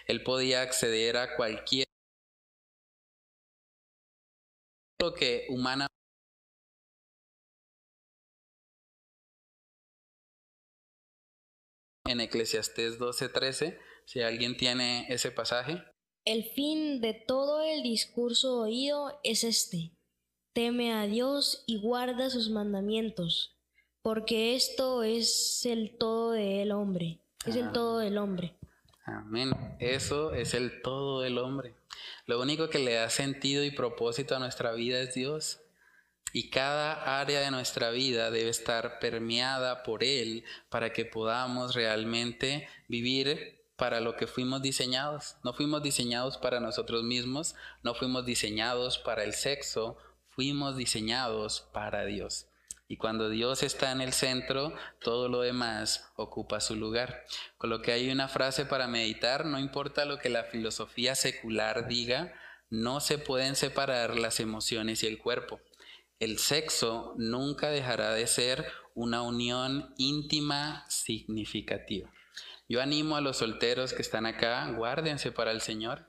[0.07, 1.85] él podía acceder a cualquier
[4.99, 5.87] lo que humana
[12.05, 15.83] en Eclesiastés 12:13, si alguien tiene ese pasaje.
[16.27, 19.93] El fin de todo el discurso oído es este.
[20.51, 23.55] Teme a Dios y guarda sus mandamientos,
[24.01, 27.21] porque esto es el todo del hombre.
[27.45, 28.57] Es el todo del hombre.
[29.05, 29.51] Amén.
[29.79, 31.77] Eso es el todo del hombre.
[32.25, 35.61] Lo único que le da sentido y propósito a nuestra vida es Dios.
[36.33, 42.67] Y cada área de nuestra vida debe estar permeada por Él para que podamos realmente
[42.89, 45.37] vivir para lo que fuimos diseñados.
[45.43, 49.97] No fuimos diseñados para nosotros mismos, no fuimos diseñados para el sexo,
[50.29, 52.47] fuimos diseñados para Dios.
[52.89, 57.25] Y cuando Dios está en el centro, todo lo demás ocupa su lugar.
[57.57, 61.87] Con lo que hay una frase para meditar, no importa lo que la filosofía secular
[61.87, 62.33] diga,
[62.69, 65.59] no se pueden separar las emociones y el cuerpo.
[66.19, 68.65] El sexo nunca dejará de ser
[68.95, 72.09] una unión íntima significativa.
[72.69, 76.05] Yo animo a los solteros que están acá, guárdense para el Señor,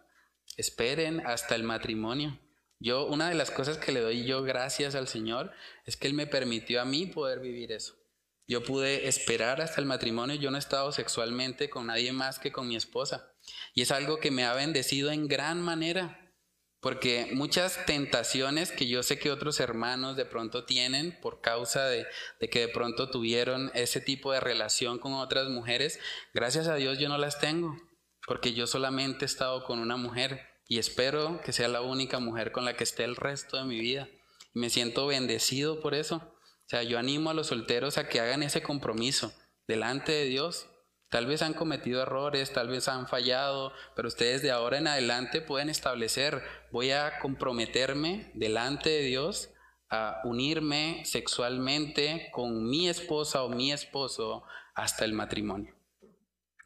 [0.56, 2.40] esperen hasta el matrimonio.
[2.80, 5.52] Yo, una de las cosas que le doy yo gracias al Señor
[5.84, 7.94] es que Él me permitió a mí poder vivir eso.
[8.46, 12.50] Yo pude esperar hasta el matrimonio, yo no he estado sexualmente con nadie más que
[12.50, 13.30] con mi esposa.
[13.74, 16.27] Y es algo que me ha bendecido en gran manera.
[16.80, 22.06] Porque muchas tentaciones que yo sé que otros hermanos de pronto tienen por causa de,
[22.50, 25.98] que de pronto tuvieron ese tipo de relación con otras mujeres,
[26.32, 27.76] gracias a Dios yo no las tengo,
[28.26, 32.52] porque yo solamente he estado con una mujer y espero que sea la única mujer
[32.52, 34.08] con la que esté el resto de mi vida.
[34.52, 36.16] Me siento bendecido por eso.
[36.16, 39.32] O sea, yo animo a los solteros a que hagan ese compromiso
[39.66, 40.68] delante de Dios
[41.10, 45.40] Tal vez han cometido errores, tal vez han fallado, pero ustedes de ahora en adelante
[45.40, 49.50] pueden establecer, voy a comprometerme delante de Dios
[49.88, 54.44] a unirme sexualmente con mi esposa o mi esposo
[54.74, 55.74] hasta el matrimonio.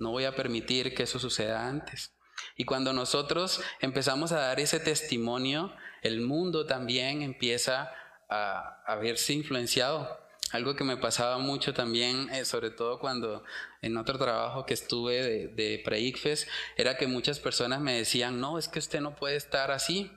[0.00, 2.12] No voy a permitir que eso suceda antes.
[2.56, 5.72] Y cuando nosotros empezamos a dar ese testimonio,
[6.02, 7.92] el mundo también empieza
[8.28, 10.18] a, a verse influenciado.
[10.52, 13.42] Algo que me pasaba mucho también, eh, sobre todo cuando
[13.80, 18.68] en otro trabajo que estuve de, de era que muchas personas me decían, no, es
[18.68, 20.10] que usted no puede estar así,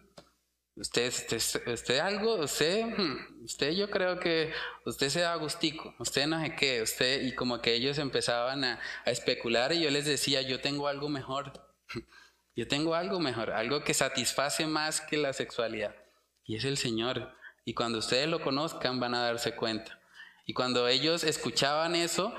[0.77, 4.51] Usted, usted, usted, algo, usted, hmm, usted yo creo que
[4.85, 9.11] usted se da usted no sé qué, usted, y como que ellos empezaban a, a,
[9.11, 11.53] especular y yo les decía, yo tengo algo mejor,
[12.57, 15.95] yo tengo algo mejor, algo que satisface más que la sexualidad,
[16.43, 17.33] y es el Señor.
[17.63, 19.99] Y cuando ustedes lo conozcan van a darse cuenta.
[20.45, 22.33] Y cuando ellos escuchaban eso,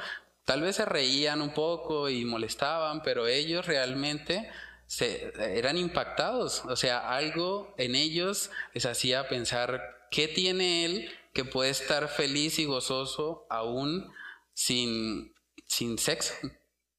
[0.45, 4.49] tal vez se reían un poco y molestaban, pero ellos realmente
[4.87, 11.45] se, eran impactados, o sea, algo en ellos les hacía pensar, ¿qué tiene él que
[11.45, 14.13] puede estar feliz y gozoso aún
[14.55, 15.35] sin,
[15.67, 16.35] sin sexo?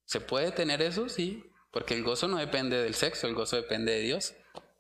[0.04, 1.08] ¿Se puede tener eso?
[1.10, 4.34] Sí, porque el gozo no depende del sexo, el gozo depende de Dios.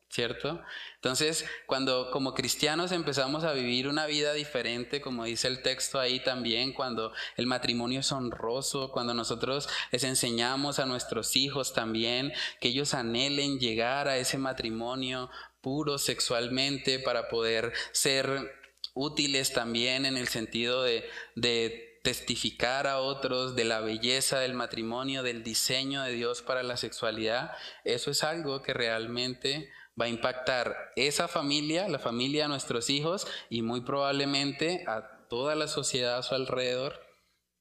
[0.09, 0.61] ¿Cierto?
[0.95, 6.21] Entonces, cuando como cristianos empezamos a vivir una vida diferente, como dice el texto ahí
[6.21, 12.69] también, cuando el matrimonio es honroso, cuando nosotros les enseñamos a nuestros hijos también que
[12.69, 15.29] ellos anhelen llegar a ese matrimonio
[15.61, 18.55] puro sexualmente para poder ser
[18.93, 25.23] útiles también en el sentido de, de testificar a otros de la belleza del matrimonio,
[25.23, 27.51] del diseño de Dios para la sexualidad,
[27.83, 29.69] eso es algo que realmente
[29.99, 35.55] va a impactar esa familia, la familia de nuestros hijos y muy probablemente a toda
[35.55, 37.01] la sociedad a su alrededor.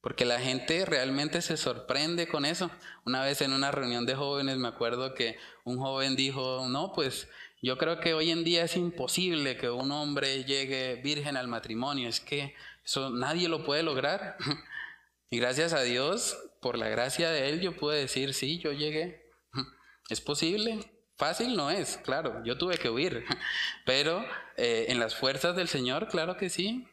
[0.01, 2.69] Porque la gente realmente se sorprende con eso.
[3.05, 7.27] Una vez en una reunión de jóvenes me acuerdo que un joven dijo, no, pues
[7.61, 12.07] yo creo que hoy en día es imposible que un hombre llegue virgen al matrimonio.
[12.07, 12.53] Es que
[12.85, 14.37] eso nadie lo puede lograr.
[15.29, 19.29] Y gracias a Dios, por la gracia de Él, yo pude decir, sí, yo llegué.
[20.09, 20.96] Es posible.
[21.17, 23.25] Fácil no es, claro, yo tuve que huir,
[23.85, 24.23] pero
[24.55, 26.87] eh, en las fuerzas del Señor, claro que sí.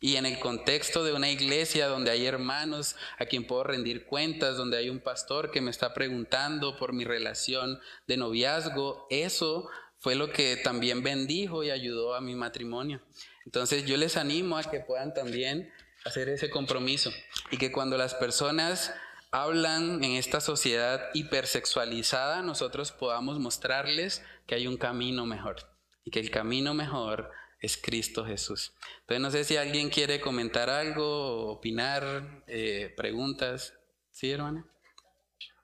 [0.00, 4.56] Y en el contexto de una iglesia donde hay hermanos a quien puedo rendir cuentas,
[4.56, 9.68] donde hay un pastor que me está preguntando por mi relación de noviazgo, eso
[9.98, 13.00] fue lo que también bendijo y ayudó a mi matrimonio.
[13.44, 15.72] Entonces yo les animo a que puedan también
[16.04, 17.12] hacer ese compromiso
[17.50, 18.92] y que cuando las personas
[19.30, 25.56] hablan en esta sociedad hipersexualizada, nosotros podamos mostrarles que hay un camino mejor
[26.04, 28.72] y que el camino mejor es Cristo Jesús.
[29.00, 33.74] Entonces no sé si alguien quiere comentar algo, opinar, eh, preguntas.
[34.10, 34.66] ¿Sí, hermana?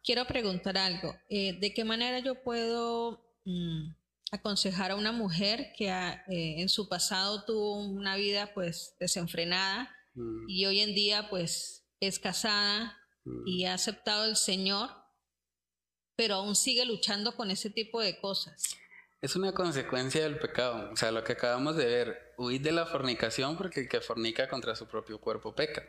[0.02, 1.14] Quiero preguntar algo.
[1.30, 3.94] Eh, ¿De qué manera yo puedo mm,
[4.32, 10.48] aconsejar a una mujer que eh, en su pasado tuvo una vida pues desenfrenada mm.
[10.48, 12.98] y hoy en día pues es casada,
[13.46, 14.90] y ha aceptado el Señor,
[16.16, 18.76] pero aún sigue luchando con ese tipo de cosas.
[19.20, 22.84] Es una consecuencia del pecado, o sea, lo que acabamos de ver, huir de la
[22.84, 25.82] fornicación porque el que fornica contra su propio cuerpo peca.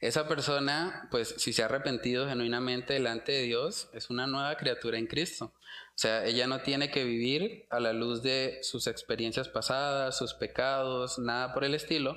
[0.00, 4.98] Esa persona, pues si se ha arrepentido genuinamente delante de Dios, es una nueva criatura
[4.98, 5.46] en Cristo.
[5.56, 10.34] O sea, ella no tiene que vivir a la luz de sus experiencias pasadas, sus
[10.34, 12.16] pecados, nada por el estilo,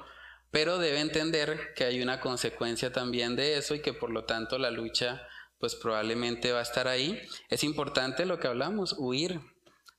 [0.51, 4.57] pero debe entender que hay una consecuencia también de eso y que por lo tanto
[4.57, 5.27] la lucha
[5.59, 7.21] pues probablemente va a estar ahí.
[7.49, 9.41] Es importante lo que hablamos, huir.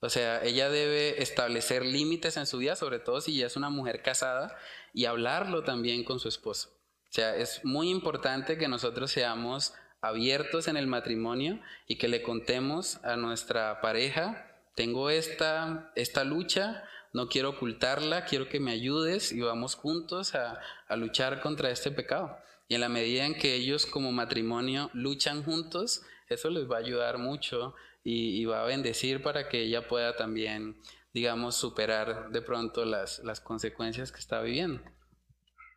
[0.01, 3.69] O sea, ella debe establecer límites en su vida, sobre todo si ya es una
[3.69, 4.57] mujer casada,
[4.95, 6.71] y hablarlo también con su esposo.
[7.11, 12.23] O sea, es muy importante que nosotros seamos abiertos en el matrimonio y que le
[12.23, 19.33] contemos a nuestra pareja, tengo esta, esta lucha, no quiero ocultarla, quiero que me ayudes
[19.33, 20.61] y vamos juntos a,
[20.97, 22.37] luchar contra este pecado.
[22.69, 26.81] Y en la medida en que ellos como matrimonio luchan juntos, eso les va a
[26.81, 30.81] ayudar mucho y, va a bendecir para que ella pueda también,
[31.13, 34.83] digamos, superar de pronto las, las consecuencias que está viviendo.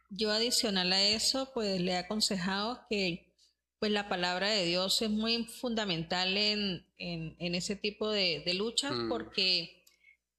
[0.10, 3.34] Yo adicional a eso, pues le he aconsejado que
[3.80, 8.94] pues la palabra de Dios es muy fundamental en, en, ese tipo de, de luchas
[8.94, 9.10] mm.
[9.10, 9.83] porque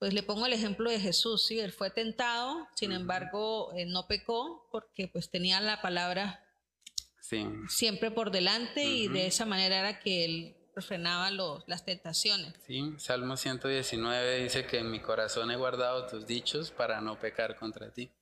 [0.05, 4.07] pues le pongo el ejemplo de Jesús, sí, él fue tentado, sin embargo, eh, no
[4.07, 6.45] pecó porque pues tenía la palabra
[7.69, 12.53] siempre por delante y de esa manera era que él frenaba las tentaciones.
[12.67, 17.57] Sí, Salmo 119 dice que en mi corazón he guardado tus dichos para no pecar
[17.57, 18.13] contra ti.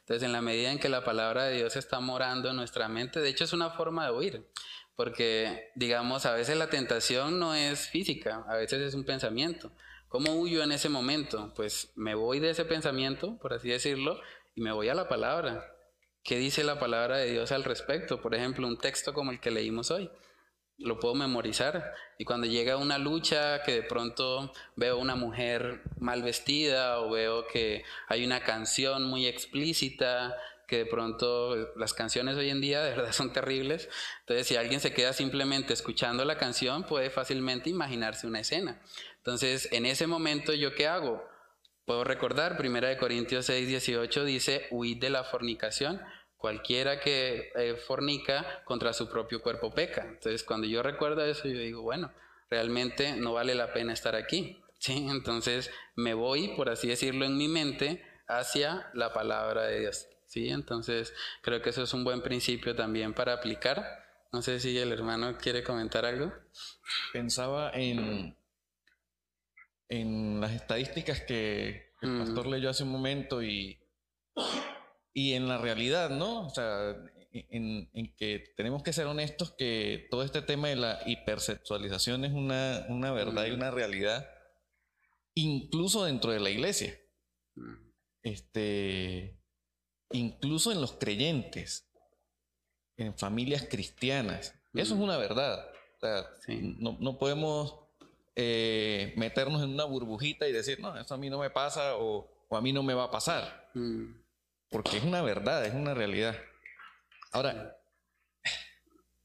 [0.00, 3.18] Entonces, en la medida en que la palabra de Dios está morando en nuestra mente,
[3.18, 4.46] de hecho es una forma de huir,
[4.94, 9.72] porque digamos, a veces la tentación no es física, a veces es un pensamiento.
[10.10, 11.52] ¿Cómo huyo en ese momento?
[11.54, 14.20] Pues me voy de ese pensamiento, por así decirlo,
[14.56, 15.72] y me voy a la palabra.
[16.24, 18.20] ¿Qué dice la palabra de Dios al respecto?
[18.20, 20.10] Por ejemplo, un texto como el que leímos hoy.
[20.78, 21.94] lo puedo memorizar.
[22.18, 27.46] Y cuando llega una lucha que de pronto veo una mujer mal vestida o veo
[27.46, 30.36] que hay una canción muy explícita,
[30.70, 33.90] que de pronto las canciones hoy en día de verdad son terribles.
[34.20, 38.80] Entonces si alguien se queda simplemente escuchando la canción puede fácilmente imaginarse una escena.
[39.20, 41.24] Entonces en ese momento yo qué hago?
[41.84, 46.00] Puedo recordar, 1 Corintios 6, 18 dice, huid de la fornicación
[46.40, 50.06] Cualquiera que eh, fornica contra su propio cuerpo peca.
[50.08, 52.10] Entonces, cuando yo recuerdo eso, yo digo, bueno,
[52.48, 54.58] realmente no vale la pena estar aquí.
[54.78, 55.06] ¿sí?
[55.10, 60.08] Entonces, me voy, por así decirlo, en mi mente hacia la palabra de Dios.
[60.24, 60.48] ¿sí?
[60.48, 61.12] Entonces,
[61.42, 63.84] creo que eso es un buen principio también para aplicar.
[64.32, 66.32] No sé si el hermano quiere comentar algo.
[67.12, 68.34] Pensaba en,
[69.90, 72.18] en las estadísticas que el mm.
[72.20, 73.78] pastor leyó hace un momento y
[75.12, 76.46] y en la realidad, ¿no?
[76.46, 76.96] O sea,
[77.32, 82.86] en, que tenemos que ser honestos que todo este tema de la hipersexualización es una,
[82.88, 84.28] una verdad y una realidad,
[85.34, 86.98] incluso dentro de la iglesia.
[88.22, 89.40] Este,
[90.12, 91.90] incluso en los creyentes,
[92.96, 94.54] en familias cristianas.
[94.74, 95.66] Eso es una verdad.
[95.96, 96.26] O sea,
[96.78, 97.79] no, no, podemos
[98.42, 102.26] eh, meternos en una burbujita y decir, no, eso a mí no me pasa o,
[102.48, 103.70] o a mí no me va a pasar
[104.70, 106.36] porque es una verdad, es una realidad.
[107.32, 107.76] Ahora,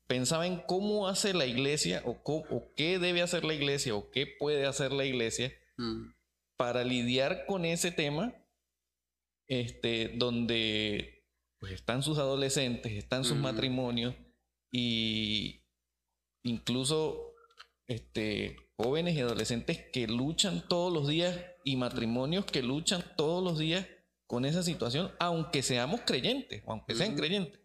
[0.07, 4.65] pensaba en cómo hace la iglesia o, qué debe hacer la iglesia o qué puede
[4.65, 6.13] hacer la iglesia mm.
[6.57, 8.35] para lidiar con ese tema,
[9.47, 11.25] este, donde
[11.59, 14.15] pues, están sus adolescentes, están sus matrimonios
[14.71, 15.63] y
[16.43, 17.33] incluso
[17.87, 23.57] este, jóvenes y adolescentes que luchan todos los días y matrimonios que luchan todos los
[23.57, 23.87] días
[24.27, 27.59] con esa situación, aunque seamos creyentes, o aunque sean creyentes.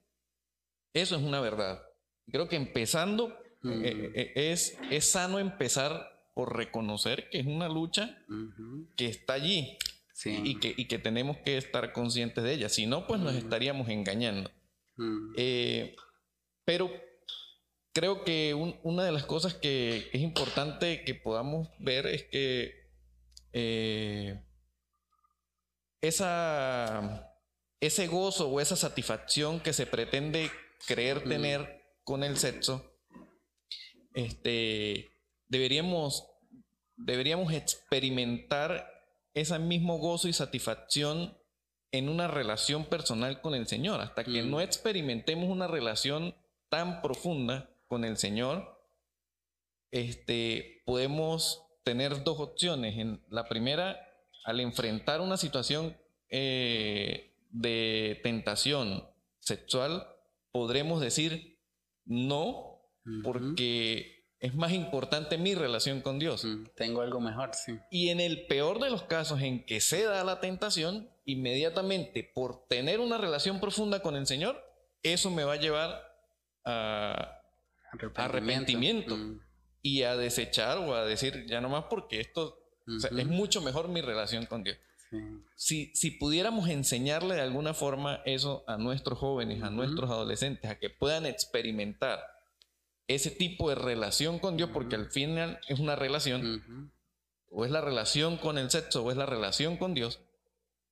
[0.93, 1.83] Eso es una verdad.
[2.31, 3.29] Creo que empezando,
[3.65, 8.19] eh, eh, es, es sano empezar por reconocer que es una lucha
[8.97, 9.77] que está allí
[10.25, 12.69] y, que, y, que, tenemos que estar conscientes de ella.
[12.69, 14.51] Si no, pues nos estaríamos engañando.
[15.37, 15.97] Eh,
[16.65, 16.91] pero
[17.93, 22.81] creo que una de las cosas que es importante que podamos ver es que
[26.01, 27.37] esa,
[27.81, 30.51] ese gozo o esa satisfacción que se pretende
[30.87, 32.99] creer tener con el sexo,
[34.15, 35.11] este,
[35.49, 36.27] deberíamos,
[36.97, 38.89] deberíamos experimentar
[39.35, 41.37] ese mismo gozo y satisfacción
[41.93, 44.01] en una relación personal con el Señor.
[44.01, 46.35] Hasta que no experimentemos una relación
[46.69, 48.81] tan profunda con el Señor,
[49.91, 52.97] este, podemos tener dos opciones.
[52.99, 53.99] En la primera,
[54.45, 55.97] al enfrentar una situación
[56.29, 59.09] eh, de tentación
[59.41, 60.07] sexual,
[60.53, 61.59] podremos decir
[62.05, 62.79] no,
[63.25, 66.45] porque es más importante mi relación con Dios.
[66.45, 67.77] Mm, tengo algo mejor, sí.
[67.91, 72.69] Y en el peor de los casos en que se da la tentación, inmediatamente por
[72.69, 74.65] tener una relación profunda con el Señor,
[75.03, 76.15] eso me va a llevar
[76.65, 77.40] a
[78.15, 79.41] arrepentimiento, mm.
[79.83, 84.01] y a desechar o a decir ya no más porque esto es mucho mejor mi
[84.01, 84.79] relación con Dios.
[85.57, 90.79] Si, si pudiéramos enseñarle de alguna forma eso a nuestros jóvenes, a nuestros adolescentes, a
[90.79, 92.21] que puedan experimentar
[93.09, 96.93] ese tipo de relación con Dios, porque al final es una relación,
[97.49, 100.21] o es la relación con el sexo, o es la relación con Dios,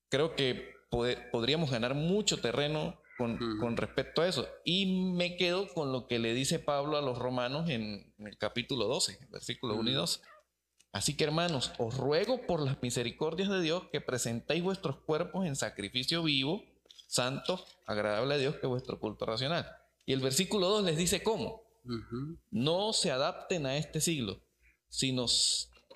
[0.08, 4.48] creo que podríamos ganar mucho terreno con, con, respecto a eso.
[4.64, 8.86] Y me quedo con lo que le dice Pablo a los romanos en, el capítulo
[8.86, 10.22] 12, versículo 1 y 2.
[10.92, 15.56] Así que hermanos, os ruego por las misericordias de Dios que presentéis vuestros cuerpos en
[15.56, 16.62] sacrificio vivo,
[17.08, 19.70] santo, agradable a Dios, que vuestro culto racional.
[20.06, 21.62] Y el versículo 2 les dice cómo.
[22.50, 24.40] No se adapten a este siglo,
[24.88, 25.26] sino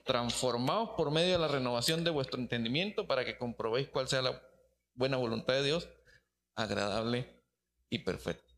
[0.05, 4.43] transformaos por medio de la renovación de vuestro entendimiento para que comprobéis cuál sea la
[4.95, 5.89] buena voluntad de Dios,
[6.55, 7.43] agradable
[7.89, 8.53] y perfecta.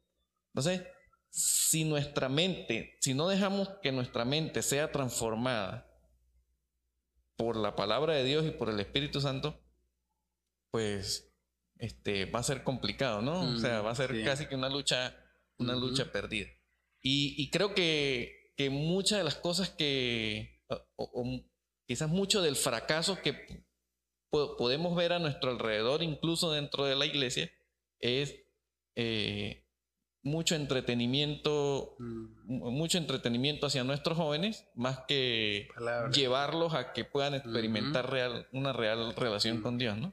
[0.54, 0.82] Entonces,
[1.30, 5.90] si nuestra mente, si no dejamos que nuestra mente sea transformada,
[7.36, 9.60] por la palabra de Dios y por el Espíritu Santo,
[10.70, 11.32] pues
[11.78, 13.40] este, va a ser complicado, ¿no?
[13.40, 15.16] o sea, va a ser mm, casi que una lucha,
[15.58, 16.48] una lucha perdida.
[17.06, 20.62] Y, creo que, que, muchas de las cosas que,
[20.96, 21.44] o,
[21.86, 23.66] quizás mucho del fracaso que
[24.30, 27.52] podemos ver a nuestro alrededor, incluso dentro de la iglesia,
[28.00, 28.36] es
[28.96, 29.64] eh,
[30.22, 32.70] mucho entretenimiento, mm.
[32.70, 35.68] mucho entretenimiento hacia nuestros jóvenes, más que
[36.12, 40.12] llevarlos a que puedan experimentar real, una real relación con Dios, ¿no?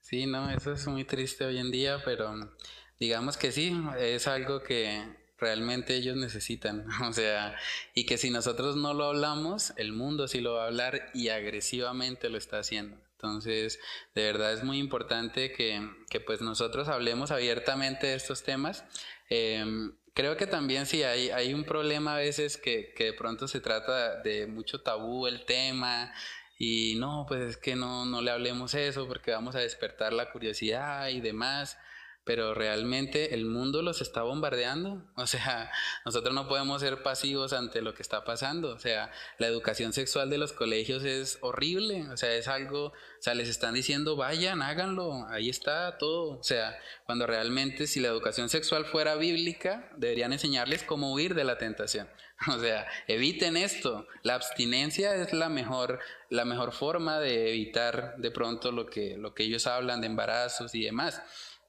[0.00, 2.34] Sí, no, eso es muy triste hoy en día, pero
[3.00, 5.02] digamos que sí, es algo que,
[5.42, 6.86] realmente ellos necesitan.
[7.08, 7.54] O sea,
[7.94, 11.28] y que si nosotros no lo hablamos, el mundo sí lo va a hablar y
[11.28, 12.96] agresivamente lo está haciendo.
[13.22, 13.78] Entonces,
[14.16, 18.84] de verdad es muy importante que, que pues nosotros hablemos abiertamente de estos temas.
[19.30, 23.46] Em, creo que también sí hay, hay un problema a veces que, que de pronto
[23.46, 26.12] se trata de mucho tabú el tema
[26.58, 30.32] y no, pues es que no, no le hablemos eso porque vamos a despertar la
[30.32, 31.78] curiosidad y demás
[32.24, 35.04] pero realmente el mundo los está bombardeando.
[35.16, 35.70] O sea,
[36.04, 38.70] nosotros no podemos ser pasivos ante lo que está pasando.
[38.70, 42.08] O sea, la educación sexual de los colegios es horrible.
[42.10, 46.38] O sea, es algo, o sea, les están diciendo, vayan, háganlo, ahí está todo.
[46.38, 51.44] O sea, cuando realmente si la educación sexual fuera bíblica, deberían enseñarles cómo huir de
[51.44, 52.08] la tentación.
[52.48, 54.08] O sea, eviten esto.
[54.24, 59.32] La abstinencia es la mejor, la mejor forma de evitar de pronto lo que, lo
[59.32, 61.22] que ellos hablan de embarazos y demás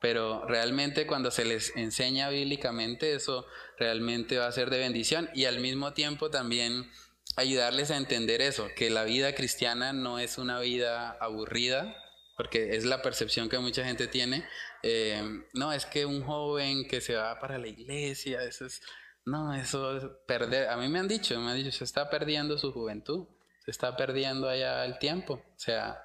[0.04, 3.48] pero realmente cuando se les enseña bíblicamente eso
[3.78, 6.92] realmente va a ser de bendición y al mismo tiempo también
[7.38, 11.96] ayudarles a entender eso, que la vida cristiana no es una vida aburrida,
[12.36, 14.44] porque es la percepción que mucha gente tiene.
[14.84, 15.24] Eh,
[15.54, 18.82] no, es que un joven que se va para la iglesia, eso es,
[19.24, 20.68] no, eso es perder.
[20.68, 23.26] A mí me han dicho, me han dicho, se está perdiendo su juventud,
[23.64, 25.36] se está perdiendo allá el tiempo.
[25.36, 25.98] O sea,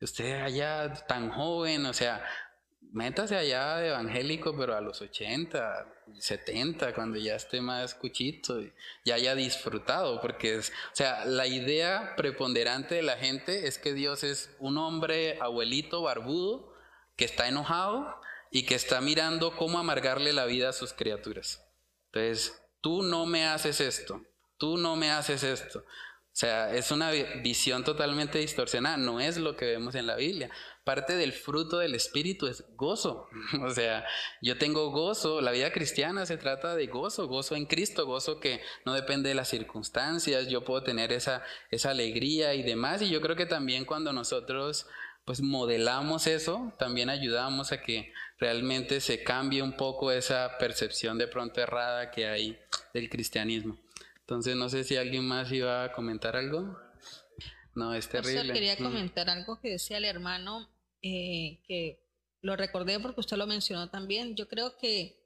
[0.00, 2.24] usted allá tan joven, o sea,
[2.92, 5.86] métase allá de evangélico, pero a los 80,
[6.18, 8.72] 70, cuando ya esté más cuchito y
[9.04, 13.92] ya haya disfrutado, porque es, o sea, la idea preponderante de la gente es que
[13.92, 16.74] Dios es un hombre abuelito barbudo
[17.16, 18.20] que está enojado
[18.50, 21.64] y que está mirando cómo amargarle la vida a sus criaturas.
[22.06, 24.22] Entonces, tú no me haces esto,
[24.56, 25.80] tú no me haces esto.
[25.80, 30.50] O sea, es una visión totalmente distorsionada, no es lo que vemos en la Biblia
[30.88, 33.28] parte del fruto del Espíritu es gozo.
[33.62, 34.06] O sea,
[34.40, 38.62] yo tengo gozo, la vida cristiana se trata de gozo, gozo en Cristo, gozo que
[38.86, 43.02] no depende de las circunstancias, yo puedo tener esa, esa alegría y demás.
[43.02, 44.86] Y yo creo que también cuando nosotros
[45.26, 51.28] pues modelamos eso, también ayudamos a que realmente se cambie un poco esa percepción de
[51.28, 52.58] pronto errada que hay
[52.94, 53.76] del cristianismo.
[54.20, 56.78] Entonces no sé si alguien más iba a comentar algo.
[57.74, 58.46] No, es terrible.
[58.46, 58.82] Yo quería mm.
[58.82, 60.66] comentar algo que decía el hermano
[61.08, 62.00] eh, que
[62.40, 65.18] lo recordé porque usted lo mencionó también, yo creo que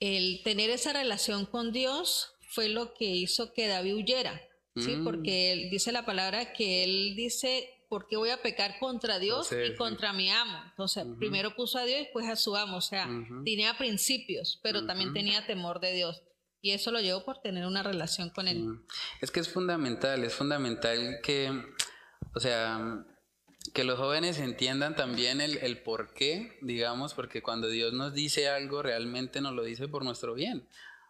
[0.00, 4.40] el tener esa relación con Dios fue lo que hizo que David huyera,
[4.76, 4.96] ¿sí?
[4.96, 5.04] Mm.
[5.04, 9.50] Porque él, dice la palabra que él dice, ¿por qué voy a pecar contra Dios
[9.52, 10.58] y contra mi amo?
[10.70, 13.08] Entonces, primero puso a Dios y después a su amo, o sea,
[13.44, 16.22] tenía principios, pero también tenía temor de Dios.
[16.60, 18.64] Y eso lo llevó por tener una relación con él.
[19.20, 21.50] Es que es fundamental, es fundamental que,
[22.34, 23.04] o sea,
[23.74, 28.48] que los jóvenes entiendan también el, el por qué, digamos, porque cuando Dios nos dice
[28.48, 30.66] algo, realmente nos lo dice por nuestro bien.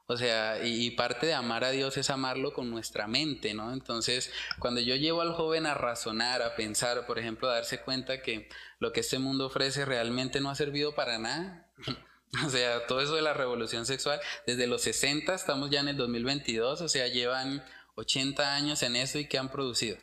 [0.06, 3.72] O sea, y, parte de amar a Dios es amarlo con nuestra mente, ¿no?
[3.72, 8.20] Entonces, cuando yo llevo al joven a razonar, a pensar, por ejemplo, a darse cuenta
[8.20, 8.48] que
[8.78, 11.66] lo que este mundo ofrece realmente no ha servido para nada.
[12.46, 15.96] o sea, todo eso de la revolución sexual, desde los 60 estamos ya en el
[15.96, 19.96] 2022, o sea, llevan 80 años en eso y ¿qué han producido?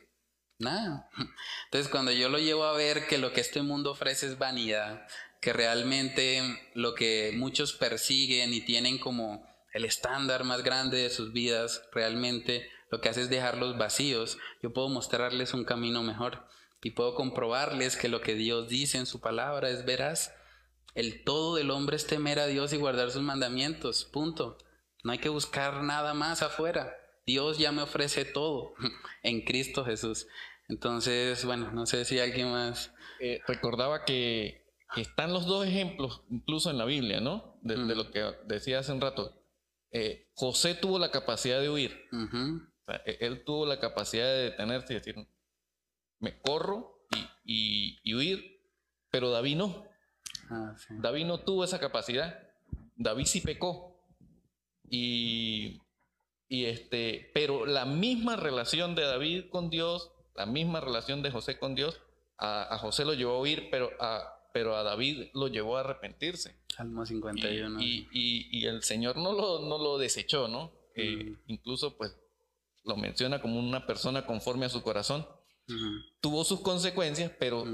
[0.60, 1.10] Nada.
[1.66, 5.07] Entonces cuando yo lo llevo a ver que lo que este mundo ofrece es vanidad,
[5.39, 6.41] que realmente
[6.74, 12.70] lo que muchos persiguen y tienen como el estándar más grande de sus vidas, realmente
[12.91, 16.45] lo que hace es dejarlos vacíos, yo puedo mostrarles un camino mejor
[16.84, 20.34] y puedo comprobarles que lo que Dios dice en su palabra es veraz.
[20.93, 24.57] El todo del hombre es temer a Dios y guardar sus mandamientos, punto.
[25.03, 26.97] No hay que buscar nada más afuera.
[27.26, 28.74] Dios ya me ofrece todo
[29.24, 30.28] en Cristo Jesús.
[30.70, 32.93] Entonces, bueno, no sé si alguien más...
[33.20, 34.63] Eh, recordaba que
[34.95, 37.59] están los dos ejemplos, incluso en la Biblia, ¿no?
[37.61, 39.36] De, lo que decía hace un rato.
[39.91, 42.07] Eh, José tuvo la capacidad de huir.
[43.05, 45.15] E, él tuvo la capacidad de detenerse y decir,
[46.20, 46.99] me corro
[47.43, 48.61] y, huir,
[49.11, 49.86] pero David no.
[50.49, 52.47] Ah, David no tuvo esa capacidad.
[52.95, 53.99] David sí pecó.
[54.88, 55.82] Y,
[56.47, 61.59] y este, pero la misma relación de David con Dios la misma relación de José
[61.59, 61.99] con Dios,
[62.37, 66.55] a, José lo llevó a huir, pero a, pero a David lo llevó a arrepentirse.
[66.73, 67.81] Salmo 51.
[67.81, 70.71] Y, y, el Señor no lo, no lo desechó, ¿no?
[71.47, 72.15] Incluso pues
[72.85, 75.27] lo menciona como una persona conforme a su corazón.
[76.21, 77.65] Tuvo sus consecuencias, pero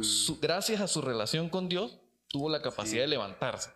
[0.42, 2.00] gracias a su relación con Dios,
[2.30, 3.70] tuvo la capacidad de levantarse.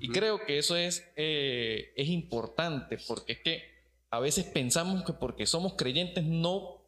[0.00, 3.62] Y creo que eso es, eh, es importante, porque es que
[4.08, 6.79] a veces pensamos que porque somos creyentes no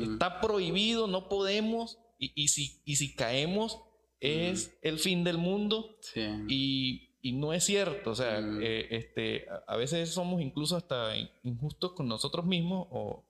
[0.00, 1.98] Está prohibido, no podemos.
[2.18, 3.80] Y, si, y si caemos,
[4.20, 5.96] es el fin del mundo.
[6.48, 8.60] Y, y no es cierto, o sea, mm.
[8.62, 13.24] eh, este, a veces somos incluso hasta injustos con nosotros mismos o,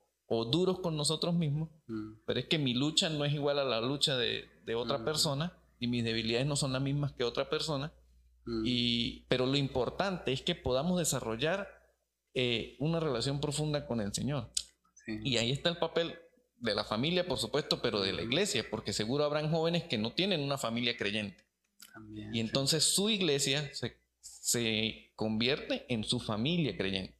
[0.51, 2.23] duros con nosotros mismos, mm.
[2.25, 5.05] pero es que mi lucha no es igual a la lucha de, otra mm.
[5.05, 7.93] persona y mis debilidades no son las mismas que otra persona.
[8.65, 11.69] Y, pero lo importante es que podamos desarrollar
[12.33, 14.49] eh, una relación profunda con el Señor.
[15.07, 16.17] Y ahí está el papel
[16.63, 20.13] de la familia, por supuesto, pero de la iglesia, porque seguro habrán jóvenes que no
[20.13, 21.43] tienen una familia creyente
[22.31, 23.71] y entonces su iglesia
[24.21, 27.15] se, convierte en su familia creyente.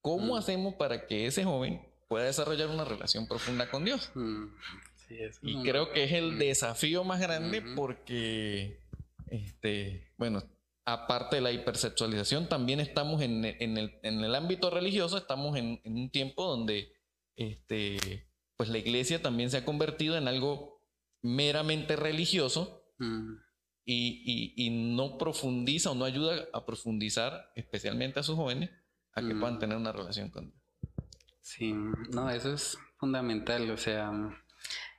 [0.00, 0.38] ¿Cómo mm.
[0.38, 4.10] hacemos para que ese joven pueda desarrollar una relación profunda con Dios?
[4.14, 4.46] Mm.
[5.42, 6.38] y creo que es el mm.
[6.38, 8.80] desafío más grande porque,
[9.28, 10.42] este, bueno,
[10.86, 16.92] aparte de la hipersexualización, también estamos en, el, ámbito religioso, estamos en, un tiempo donde
[17.36, 18.26] este,
[18.60, 20.84] pues la iglesia también se ha convertido en algo
[21.22, 22.84] meramente religioso
[23.86, 28.68] y, no profundiza o no ayuda a profundizar, especialmente a sus jóvenes,
[29.14, 29.58] a que puedan mm.
[29.60, 30.62] tener una relación con Dios.
[31.40, 34.12] Sí, no, eso es fundamental, o sea,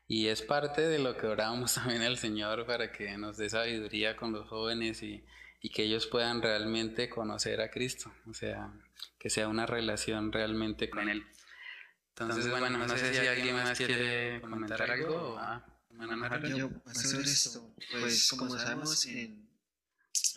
[0.07, 4.17] y es parte de lo que orábamos también al Señor para que nos dé sabiduría
[4.17, 5.23] con los jóvenes y,
[5.61, 8.73] y que ellos puedan realmente conocer a Cristo, o sea,
[9.19, 11.23] que sea una relación realmente con Él.
[12.21, 15.35] Entonces, bueno, no, sé si alguien más quiere comentar algo.
[15.35, 19.47] O, yo, sobre esto, pues como sabemos, en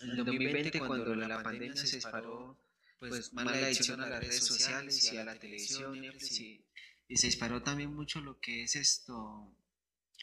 [0.01, 2.57] el 2020 cuando la pandemia se disparó,
[2.99, 6.65] pues más la adicción a las redes sociales y a la televisión, y,
[7.07, 9.55] y se disparó también mucho lo que es esto,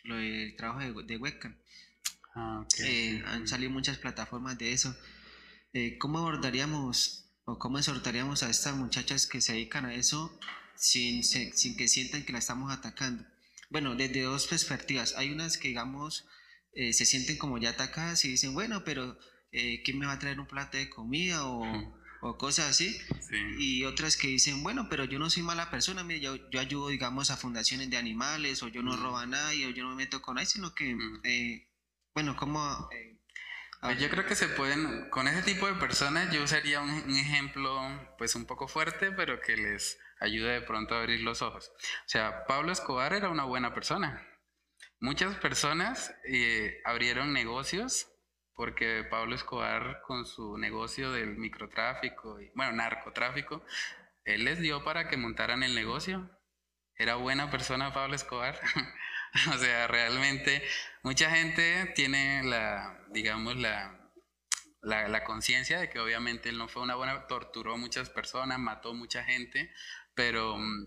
[0.05, 1.57] lo del trabajo de, de webcam.
[2.35, 4.97] Ah, eh, han salido muchas plataformas de eso.
[5.75, 10.39] Eh, ¿Cómo abordaríamos o cómo exhortaríamos a estas muchachas que se dedican a eso
[10.77, 13.25] sin, sin que sientan que la estamos atacando?
[13.73, 15.15] bueno, desde dos perspectivas.
[15.17, 16.27] Hay unas que, digamos,
[16.75, 19.19] eh, se sienten como ya atacadas y dicen, bueno, pero
[19.51, 21.99] eh, ¿quién me va a traer un plato de comida o,
[22.39, 22.97] cosas así?
[23.59, 27.31] Y otras que dicen, bueno, pero yo no soy mala persona, yo, yo ayudo, digamos,
[27.31, 30.21] a fundaciones de animales o yo no robo a nadie o yo no me meto
[30.21, 31.69] con nadie, sino que, eh,
[32.15, 32.89] bueno, como...
[33.81, 37.17] Pues yo creo que se pueden, con ese tipo de personas yo usaría un, un
[37.17, 37.81] ejemplo
[38.17, 41.73] pues un poco fuerte, pero que les ayuda de pronto a abrir los ojos.
[41.79, 44.27] O sea, Pablo Escobar era una buena persona.
[45.01, 48.09] Muchas personas eh, abrieron negocios
[48.55, 53.65] porque Pablo Escobar con su negocio del microtráfico, y, bueno, narcotráfico,
[54.25, 56.31] él les dio para que montaran el negocio.
[56.95, 58.61] Era buena persona Pablo Escobar.
[59.55, 60.63] o sea, realmente
[61.03, 63.99] mucha gente tiene la, digamos, la,
[64.83, 68.95] la, la conciencia de que obviamente él no fue una buena, torturó muchas personas, mató
[68.95, 69.73] mucha gente,
[70.15, 70.87] pero mm,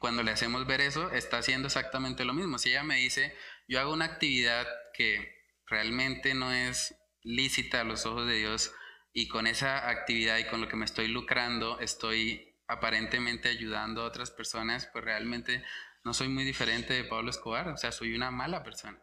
[0.00, 2.58] cuando le hacemos ver eso, está haciendo exactamente lo mismo.
[2.58, 3.36] Si ella me dice,
[3.68, 8.72] yo hago una actividad que realmente no es lícita a los ojos de Dios
[9.12, 14.06] y con esa actividad y con lo que me estoy lucrando, estoy aparentemente ayudando a
[14.06, 15.64] otras personas, pues realmente
[16.04, 18.98] no soy muy diferente de Pablo Escobar, o sea, soy una mala persona.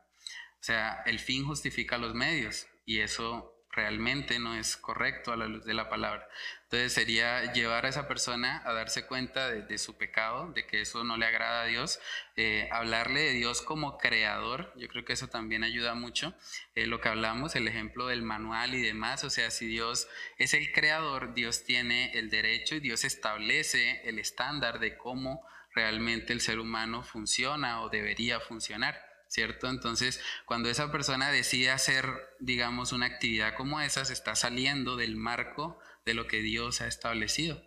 [0.60, 5.48] O sea, el fin justifica los medios y eso realmente no es correcto a la
[5.48, 6.28] luz de la palabra.
[6.70, 11.06] Entonces sería llevar a esa persona a darse cuenta de, su pecado, de que eso
[11.06, 11.98] no le agrada a Dios,
[12.36, 16.36] eh, hablarle de Dios como creador, yo creo que eso también ayuda mucho,
[16.76, 20.10] eh, lo que hablamos, el ejemplo del manual y demás, o sea, si Dios
[20.40, 26.34] es el creador, Dios tiene el derecho y Dios establece el estándar de cómo realmente
[26.34, 29.08] el ser humano funciona o debería funcionar.
[29.30, 29.68] ¿cierto?
[29.68, 32.06] Entonces, cuando esa persona decide hacer,
[32.40, 36.88] digamos, una actividad como esa, se está saliendo del marco de lo que Dios ha
[36.88, 37.62] establecido.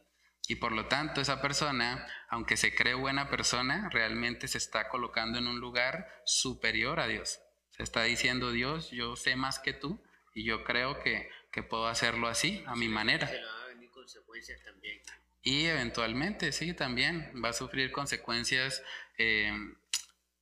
[0.49, 5.38] Y por lo tanto, esa persona, aunque se cree buena persona, realmente se está colocando
[5.38, 7.38] en un lugar superior a Dios.
[7.70, 10.03] Se está diciendo, Dios, yo sé más que tú
[10.34, 11.30] y yo creo que,
[11.68, 13.30] puedo hacerlo así, a mi manera.
[15.43, 18.82] Y eventualmente, sí, también va a sufrir consecuencias
[19.18, 19.53] eh,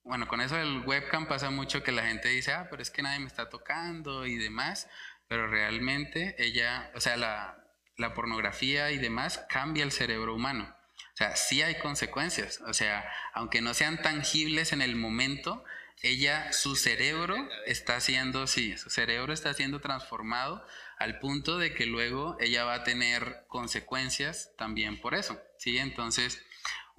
[0.03, 3.03] bueno, con eso del webcam pasa mucho que la gente dice, ah, pero es que
[3.03, 4.89] nadie me está tocando y demás,
[5.27, 7.58] pero realmente ella, o sea, la,
[7.99, 10.75] la pornografía y demás cambia el cerebro humano.
[11.13, 15.63] O sea, sí hay consecuencias, o sea, aunque no sean tangibles en el momento,
[16.01, 17.35] ella, su cerebro
[17.65, 20.65] está siendo, sí, su cerebro está siendo transformado
[20.97, 25.77] al punto de que luego ella va a tener consecuencias también por eso, ¿sí?
[25.77, 26.41] Entonces,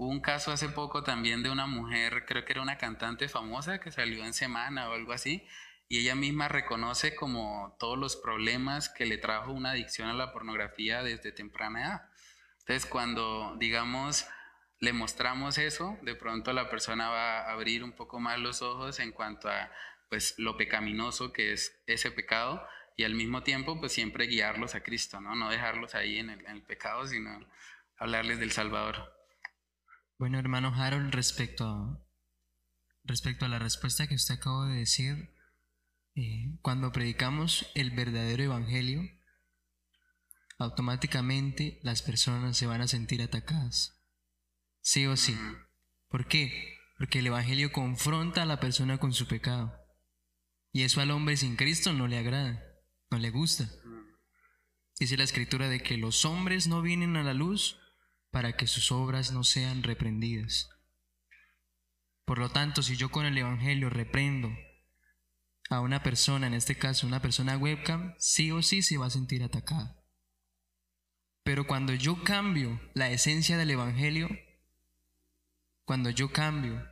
[0.01, 3.81] Hubo un caso hace poco también de una mujer, creo que era una cantante famosa
[3.81, 5.47] que salió en semana o algo así,
[5.91, 10.33] y ella misma reconoce como todos los problemas que le trajo una adicción a la
[10.33, 12.03] pornografía desde temprana edad.
[12.61, 14.25] Entonces, cuando, digamos,
[14.79, 19.01] le mostramos eso, de pronto la persona va a abrir un poco más los ojos
[19.01, 19.69] en cuanto a
[20.09, 22.65] pues lo pecaminoso que es ese pecado
[22.97, 25.35] y al mismo tiempo pues siempre guiarlos a Cristo, ¿no?
[25.35, 27.45] No dejarlos ahí en el, en el pecado, sino
[27.99, 29.13] hablarles del Salvador.
[30.19, 32.01] Bueno, hermano Harold, respecto
[33.03, 35.31] respecto a la respuesta que usted acabó de decir,
[36.15, 39.03] eh, cuando predicamos el verdadero evangelio,
[40.59, 44.03] automáticamente las personas se van a sentir atacadas.
[44.83, 45.37] Sí o sí.
[46.09, 46.79] ¿Por qué?
[46.99, 49.75] Porque el evangelio confronta a la persona con su pecado.
[50.73, 52.63] Y eso al hombre sin Cristo no le agrada,
[53.11, 53.69] no le gusta.
[54.99, 57.79] Dice la escritura de que los hombres no vienen a la luz
[58.31, 60.69] para que sus obras no sean reprendidas.
[62.25, 64.51] Por lo tanto, si yo con el Evangelio reprendo
[65.71, 69.11] a una persona, en este caso una persona webcam, sí o sí se va a
[69.11, 69.97] sentir atacada.
[71.45, 74.29] Pero cuando yo cambio la esencia del Evangelio,
[75.85, 76.85] cuando yo cambio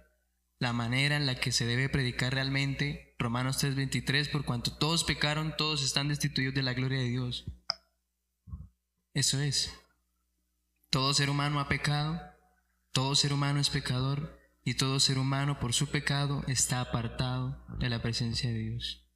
[0.61, 5.57] la manera en la que se debe predicar realmente, Romanos 3:23, por cuanto todos pecaron,
[5.57, 7.47] todos están destituidos de la gloria de Dios.
[9.13, 9.75] Eso es.
[10.91, 12.21] Todo ser humano ha pecado,
[12.93, 14.38] todo ser humano es pecador
[14.69, 19.09] y todo ser humano por su pecado está apartado de la presencia de Dios.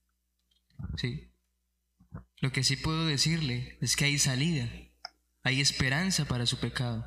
[0.97, 1.31] ¿Sí?
[2.41, 4.71] Lo que sí puedo decirle es que hay salida,
[5.43, 7.05] hay esperanza para su pecado.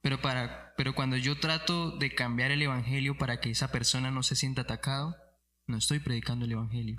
[0.00, 4.24] Pero, para, pero cuando yo trato de cambiar el Evangelio para que esa persona no
[4.24, 5.16] se sienta atacado,
[5.68, 6.96] no estoy predicando el Evangelio.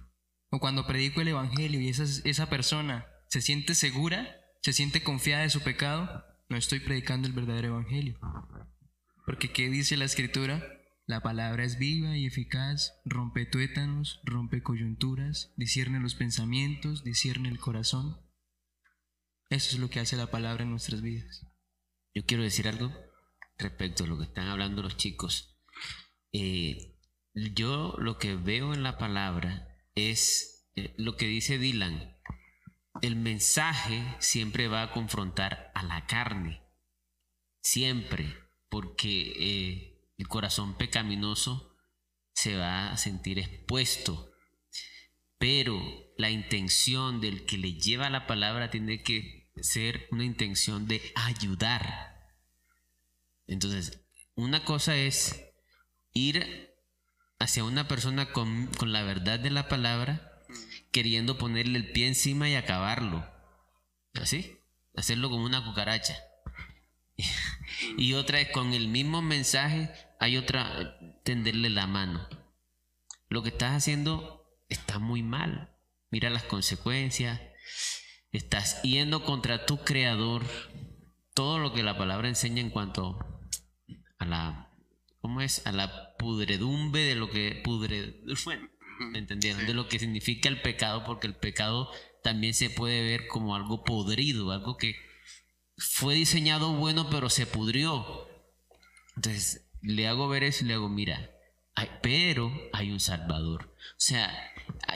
[0.49, 5.43] O cuando predico el Evangelio y esa, esa persona se siente segura, se siente confiada
[5.43, 8.17] de su pecado, no estoy predicando el verdadero evangelio.
[9.29, 10.81] Porque ¿qué dice la escritura?
[11.05, 17.59] La palabra es viva y eficaz, rompe tuétanos, rompe coyunturas, discierne los pensamientos, discierne el
[17.59, 18.19] corazón.
[19.51, 21.45] Eso es lo que hace la palabra en nuestras vidas.
[22.15, 22.91] Yo quiero decir algo
[23.59, 25.61] respecto a lo que están hablando los chicos.
[26.33, 26.97] Eh,
[27.35, 32.15] yo lo que veo en la palabra es eh, lo que dice Dylan
[33.03, 36.63] el mensaje siempre va a confrontar a la carne.
[37.61, 38.48] Siempre.
[38.69, 41.75] Porque eh, el corazón pecaminoso
[42.33, 44.31] se va a sentir expuesto.
[45.37, 45.81] Pero
[46.17, 52.15] la intención del que le lleva la palabra tiene que ser una intención de ayudar.
[53.47, 54.05] Entonces,
[54.35, 55.43] una cosa es
[56.13, 56.69] ir
[57.39, 60.29] hacia una persona con, con la verdad de la palabra
[60.91, 63.25] queriendo ponerle el pie encima y acabarlo.
[64.13, 64.59] Así,
[64.95, 66.15] hacerlo como una cucaracha.
[67.97, 72.27] y otra es con el mismo mensaje, hay otra, tenderle la mano.
[73.29, 75.75] Lo que estás haciendo está muy mal.
[76.09, 77.39] Mira las consecuencias.
[78.31, 80.43] Estás yendo contra tu creador.
[81.33, 83.19] Todo lo que la palabra enseña en cuanto
[84.17, 84.73] a la,
[85.21, 85.65] ¿cómo es?
[85.65, 88.69] A la pudredumbre de lo que pudre, bueno,
[89.11, 89.65] ¿me entendieron?
[89.65, 91.91] De lo que significa el pecado, porque el pecado
[92.23, 94.95] también se puede ver como algo podrido, algo que
[95.79, 98.27] fue diseñado bueno, pero se pudrió.
[99.15, 101.31] Entonces, le hago ver eso y le hago, mira,
[102.01, 103.73] pero hay un Salvador.
[103.77, 104.31] O sea,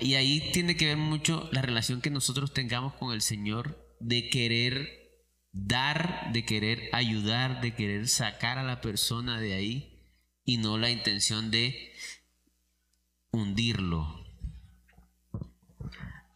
[0.02, 4.30] y ahí tiene que ver mucho la relación que nosotros tengamos con el Señor de
[4.30, 5.04] querer
[5.52, 10.02] dar, de querer ayudar, de querer sacar a la persona de ahí
[10.44, 11.94] y no la intención de
[13.32, 14.24] hundirlo.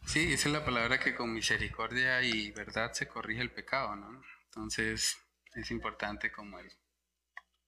[0.06, 4.22] Sí, esa es la palabra que con misericordia y verdad se corrige el pecado, ¿no?
[4.48, 5.16] Entonces
[5.54, 6.70] es importante como él.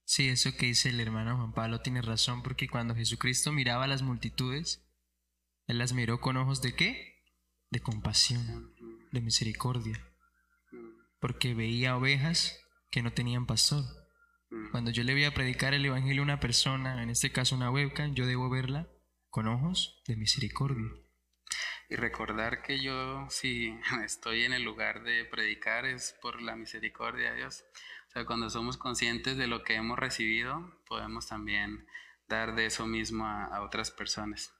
[0.03, 3.87] Sí, eso que dice el hermano Juan Pablo tiene razón, porque cuando Jesucristo miraba a
[3.87, 4.85] las multitudes,
[5.67, 7.23] Él las miró con ojos de qué?
[7.69, 8.75] De compasión,
[9.11, 10.05] de misericordia,
[11.21, 12.59] porque veía ovejas
[12.89, 13.85] que no tenían pastor.
[14.71, 17.71] Cuando yo le voy a predicar el Evangelio a una persona, en este caso una
[17.71, 18.89] webcam, yo debo verla
[19.29, 20.89] con ojos de misericordia.
[21.91, 27.31] Y recordar que yo, si estoy en el lugar de predicar, es por la misericordia
[27.31, 27.65] de Dios.
[28.07, 31.85] O sea, cuando somos conscientes de lo que hemos recibido, podemos también
[32.29, 34.53] dar de eso mismo a, a otras personas.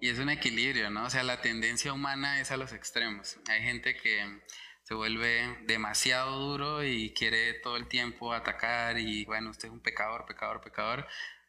[0.00, 1.04] Y es un equilibrio, ¿no?
[1.04, 3.38] O sea, la tendencia humana es a los extremos.
[3.48, 4.42] Hay gente que
[4.82, 9.80] se vuelve demasiado duro y quiere todo el tiempo atacar y bueno, usted es un
[9.80, 11.06] pecador, pecador, pecador,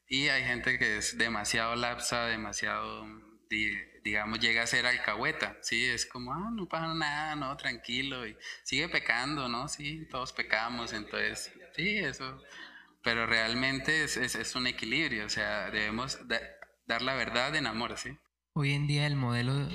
[0.08, 3.08] y hay gente que es demasiado lapsa, demasiado,
[3.50, 5.86] digamos, llega a ser alcahueta, ¿sí?
[5.86, 9.68] Es como, ah, no pasa nada, no, tranquilo, y sigue pecando, ¿no?
[9.68, 12.41] Sí, todos pecamos, entonces, sí, eso.
[13.04, 16.20] Pero realmente es, es, un equilibrio, o sea, debemos
[16.88, 18.18] dar la verdad en amor, ¿sí?
[18.54, 19.68] Hoy en día el modelo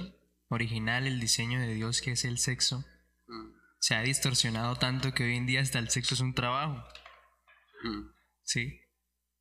[0.49, 2.85] original, el diseño de Dios, que es el sexo,
[3.27, 3.51] mm.
[3.81, 6.83] se ha distorsionado tanto que hoy en día hasta el sexo es un trabajo.
[7.83, 8.11] Mm.
[8.45, 8.81] Sí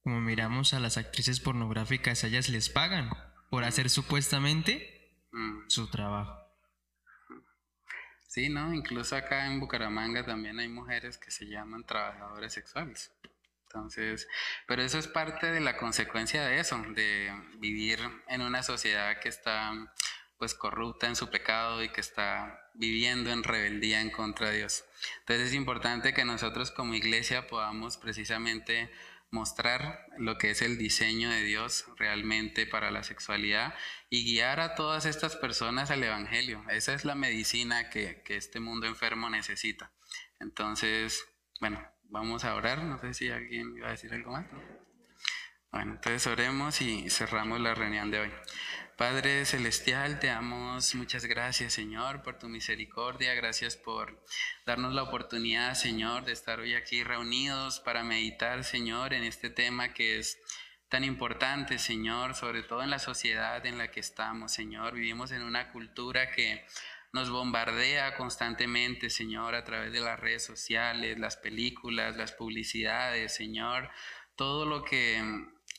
[0.08, 3.10] como miramos a las actrices pornográficas, ellas les pagan
[3.50, 5.70] por hacer supuestamente mm.
[5.70, 6.48] su trabajo.
[8.28, 8.74] Sí, ¿no?
[8.74, 13.12] Incluso acá en Bucaramanga también hay mujeres que se llaman trabajadores sexuales.
[13.64, 14.28] Entonces,
[14.68, 19.30] pero eso es parte de la consecuencia de eso, de vivir en una sociedad que
[19.30, 19.74] está
[20.38, 24.86] pues corrupta en su pecado y que está viviendo en rebeldía en contra de Dios.
[25.22, 28.92] Entonces es importante que nosotros como iglesia podamos precisamente
[29.32, 33.74] mostrar lo que es el diseño de Dios realmente para la sexualidad
[34.10, 36.64] y guiar a todas estas personas al Evangelio.
[36.70, 39.92] Esa es la medicina que, este mundo enfermo necesita.
[40.40, 41.26] Entonces,
[41.60, 42.84] bueno, vamos a orar.
[42.84, 44.46] No sé si alguien iba a decir algo más.
[45.72, 48.32] Bueno, entonces oremos y cerramos la reunión de hoy.
[48.98, 53.36] Padre Celestial, te damos muchas gracias, Señor, por tu misericordia.
[53.36, 54.20] Gracias por
[54.66, 59.94] darnos la oportunidad, Señor, de estar hoy aquí reunidos para meditar, Señor, en este tema
[59.94, 60.40] que es
[60.90, 64.96] tan importante, Señor, sobre todo en la sociedad en la que estamos, Señor.
[64.96, 66.66] Vivimos en una cultura que
[67.14, 73.92] nos bombardea constantemente, Señor, a través de las redes sociales, las películas, las publicidades, Señor,
[74.36, 75.22] todo lo que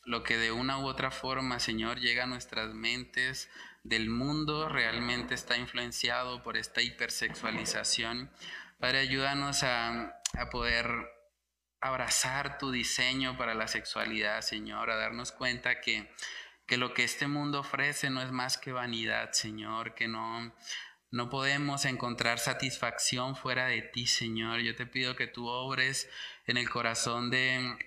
[0.05, 3.51] lo que de una u otra forma, Señor, llega a nuestras mentes
[3.89, 8.31] del mundo realmente está influenciado por esta hipersexualización.
[8.79, 10.15] Padre, ayúdanos a,
[10.51, 10.87] poder
[11.81, 16.13] abrazar tu diseño para la sexualidad, Señor, a darnos cuenta que,
[16.67, 20.55] que lo que este mundo ofrece no es más que vanidad, Señor, que no,
[21.11, 24.61] no podemos encontrar satisfacción fuera de ti, Señor.
[24.61, 26.11] Yo te pido que tú obres
[26.47, 27.79] en el corazón de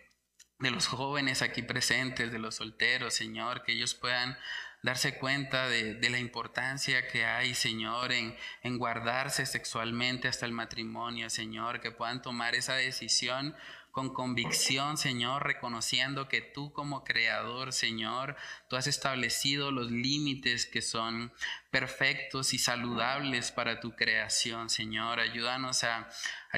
[0.62, 4.38] de los jóvenes aquí presentes, de los solteros, Señor, que ellos puedan
[4.84, 11.30] darse cuenta de, la importancia que hay, Señor, en, en, guardarse sexualmente hasta el matrimonio,
[11.30, 13.55] Señor, que puedan tomar esa decisión
[13.91, 18.38] con convicción, Señor, reconociendo que tú como creador, Señor,
[18.70, 21.34] tú has establecido los límites que son
[21.72, 25.22] perfectos y saludables para tu creación, Señor.
[25.22, 26.09] Ayúdanos a,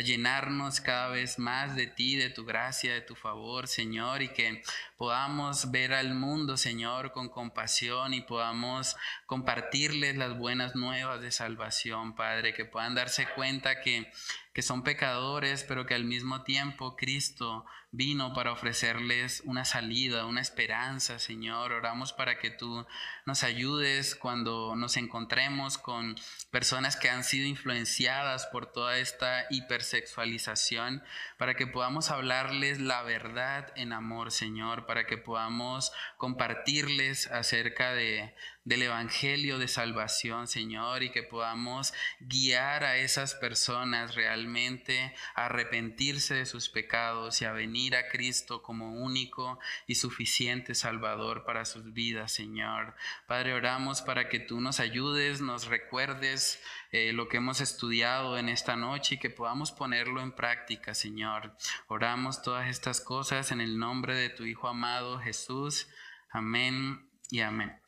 [0.04, 4.64] llenarnos cada vez más de ti, de tu gracia, de tu favor, Señor, y que
[4.98, 8.96] podamos ver al mundo, Señor, con compasión y podamos
[9.28, 14.12] compartirles las buenas nuevas de salvación, Padre, que puedan darse cuenta que
[14.54, 20.42] que son pecadores, pero que al mismo tiempo Cristo vino para ofrecerles una salida, una
[20.42, 21.72] esperanza, Señor.
[21.72, 22.86] Oramos para que tú
[23.26, 26.16] nos ayudes cuando nos encontremos con
[26.52, 31.04] personas que han sido influenciadas por toda esta hipersexualización,
[31.38, 38.34] para que podamos hablarles la verdad en amor, Señor, para que podamos compartirles acerca de,
[38.66, 46.36] del Evangelio de salvación, Señor, y que podamos guiar a esas personas realmente a arrepentirse
[46.36, 51.94] de sus pecados y a venir a Cristo como único y suficiente Salvador para sus
[51.94, 52.96] vidas, Señor.
[53.28, 56.62] Padre, oramos para que tú nos ayudes, nos recuerdes
[56.92, 61.56] eh, lo que hemos estudiado en esta noche y que podamos ponerlo en práctica, Señor.
[61.88, 65.88] Oramos todas estas cosas en el nombre de tu Hijo amado Jesús.
[66.30, 67.83] Amén y amén.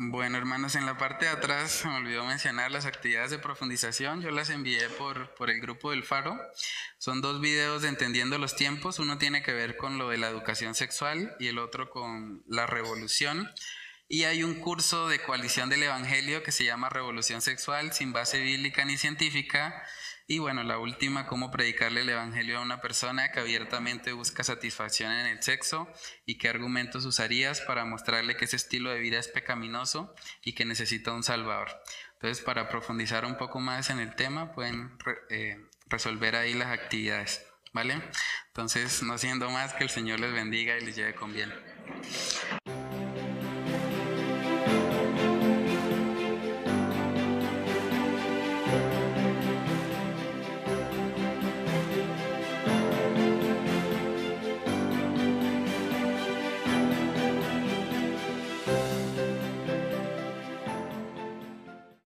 [0.00, 4.22] Bueno, hermanos, en la parte de atrás me olvidó mencionar las actividades de profundización.
[4.22, 6.38] Yo las envié por, por el grupo del Faro.
[6.98, 9.00] Son dos videos de Entendiendo los Tiempos.
[9.00, 12.64] Uno tiene que ver con lo de la educación sexual y el otro con la
[12.68, 13.50] revolución.
[14.06, 18.40] Y hay un curso de coalición del Evangelio que se llama Revolución Sexual sin base
[18.40, 19.84] bíblica ni científica
[20.30, 25.10] y bueno, la última, cómo predicarle el Evangelio a una persona que abiertamente busca satisfacción
[25.10, 25.88] en el sexo
[26.26, 30.14] y qué argumentos usarías para mostrarle que ese estilo de vida es pecaminoso
[30.44, 31.68] y que necesita un Salvador.
[32.12, 34.98] Entonces, para profundizar un poco más en el tema, pueden
[35.30, 38.02] eh, resolver ahí las actividades, ¿vale?
[38.48, 41.54] Entonces, no siendo más, que el Señor les bendiga y les lleve con bien.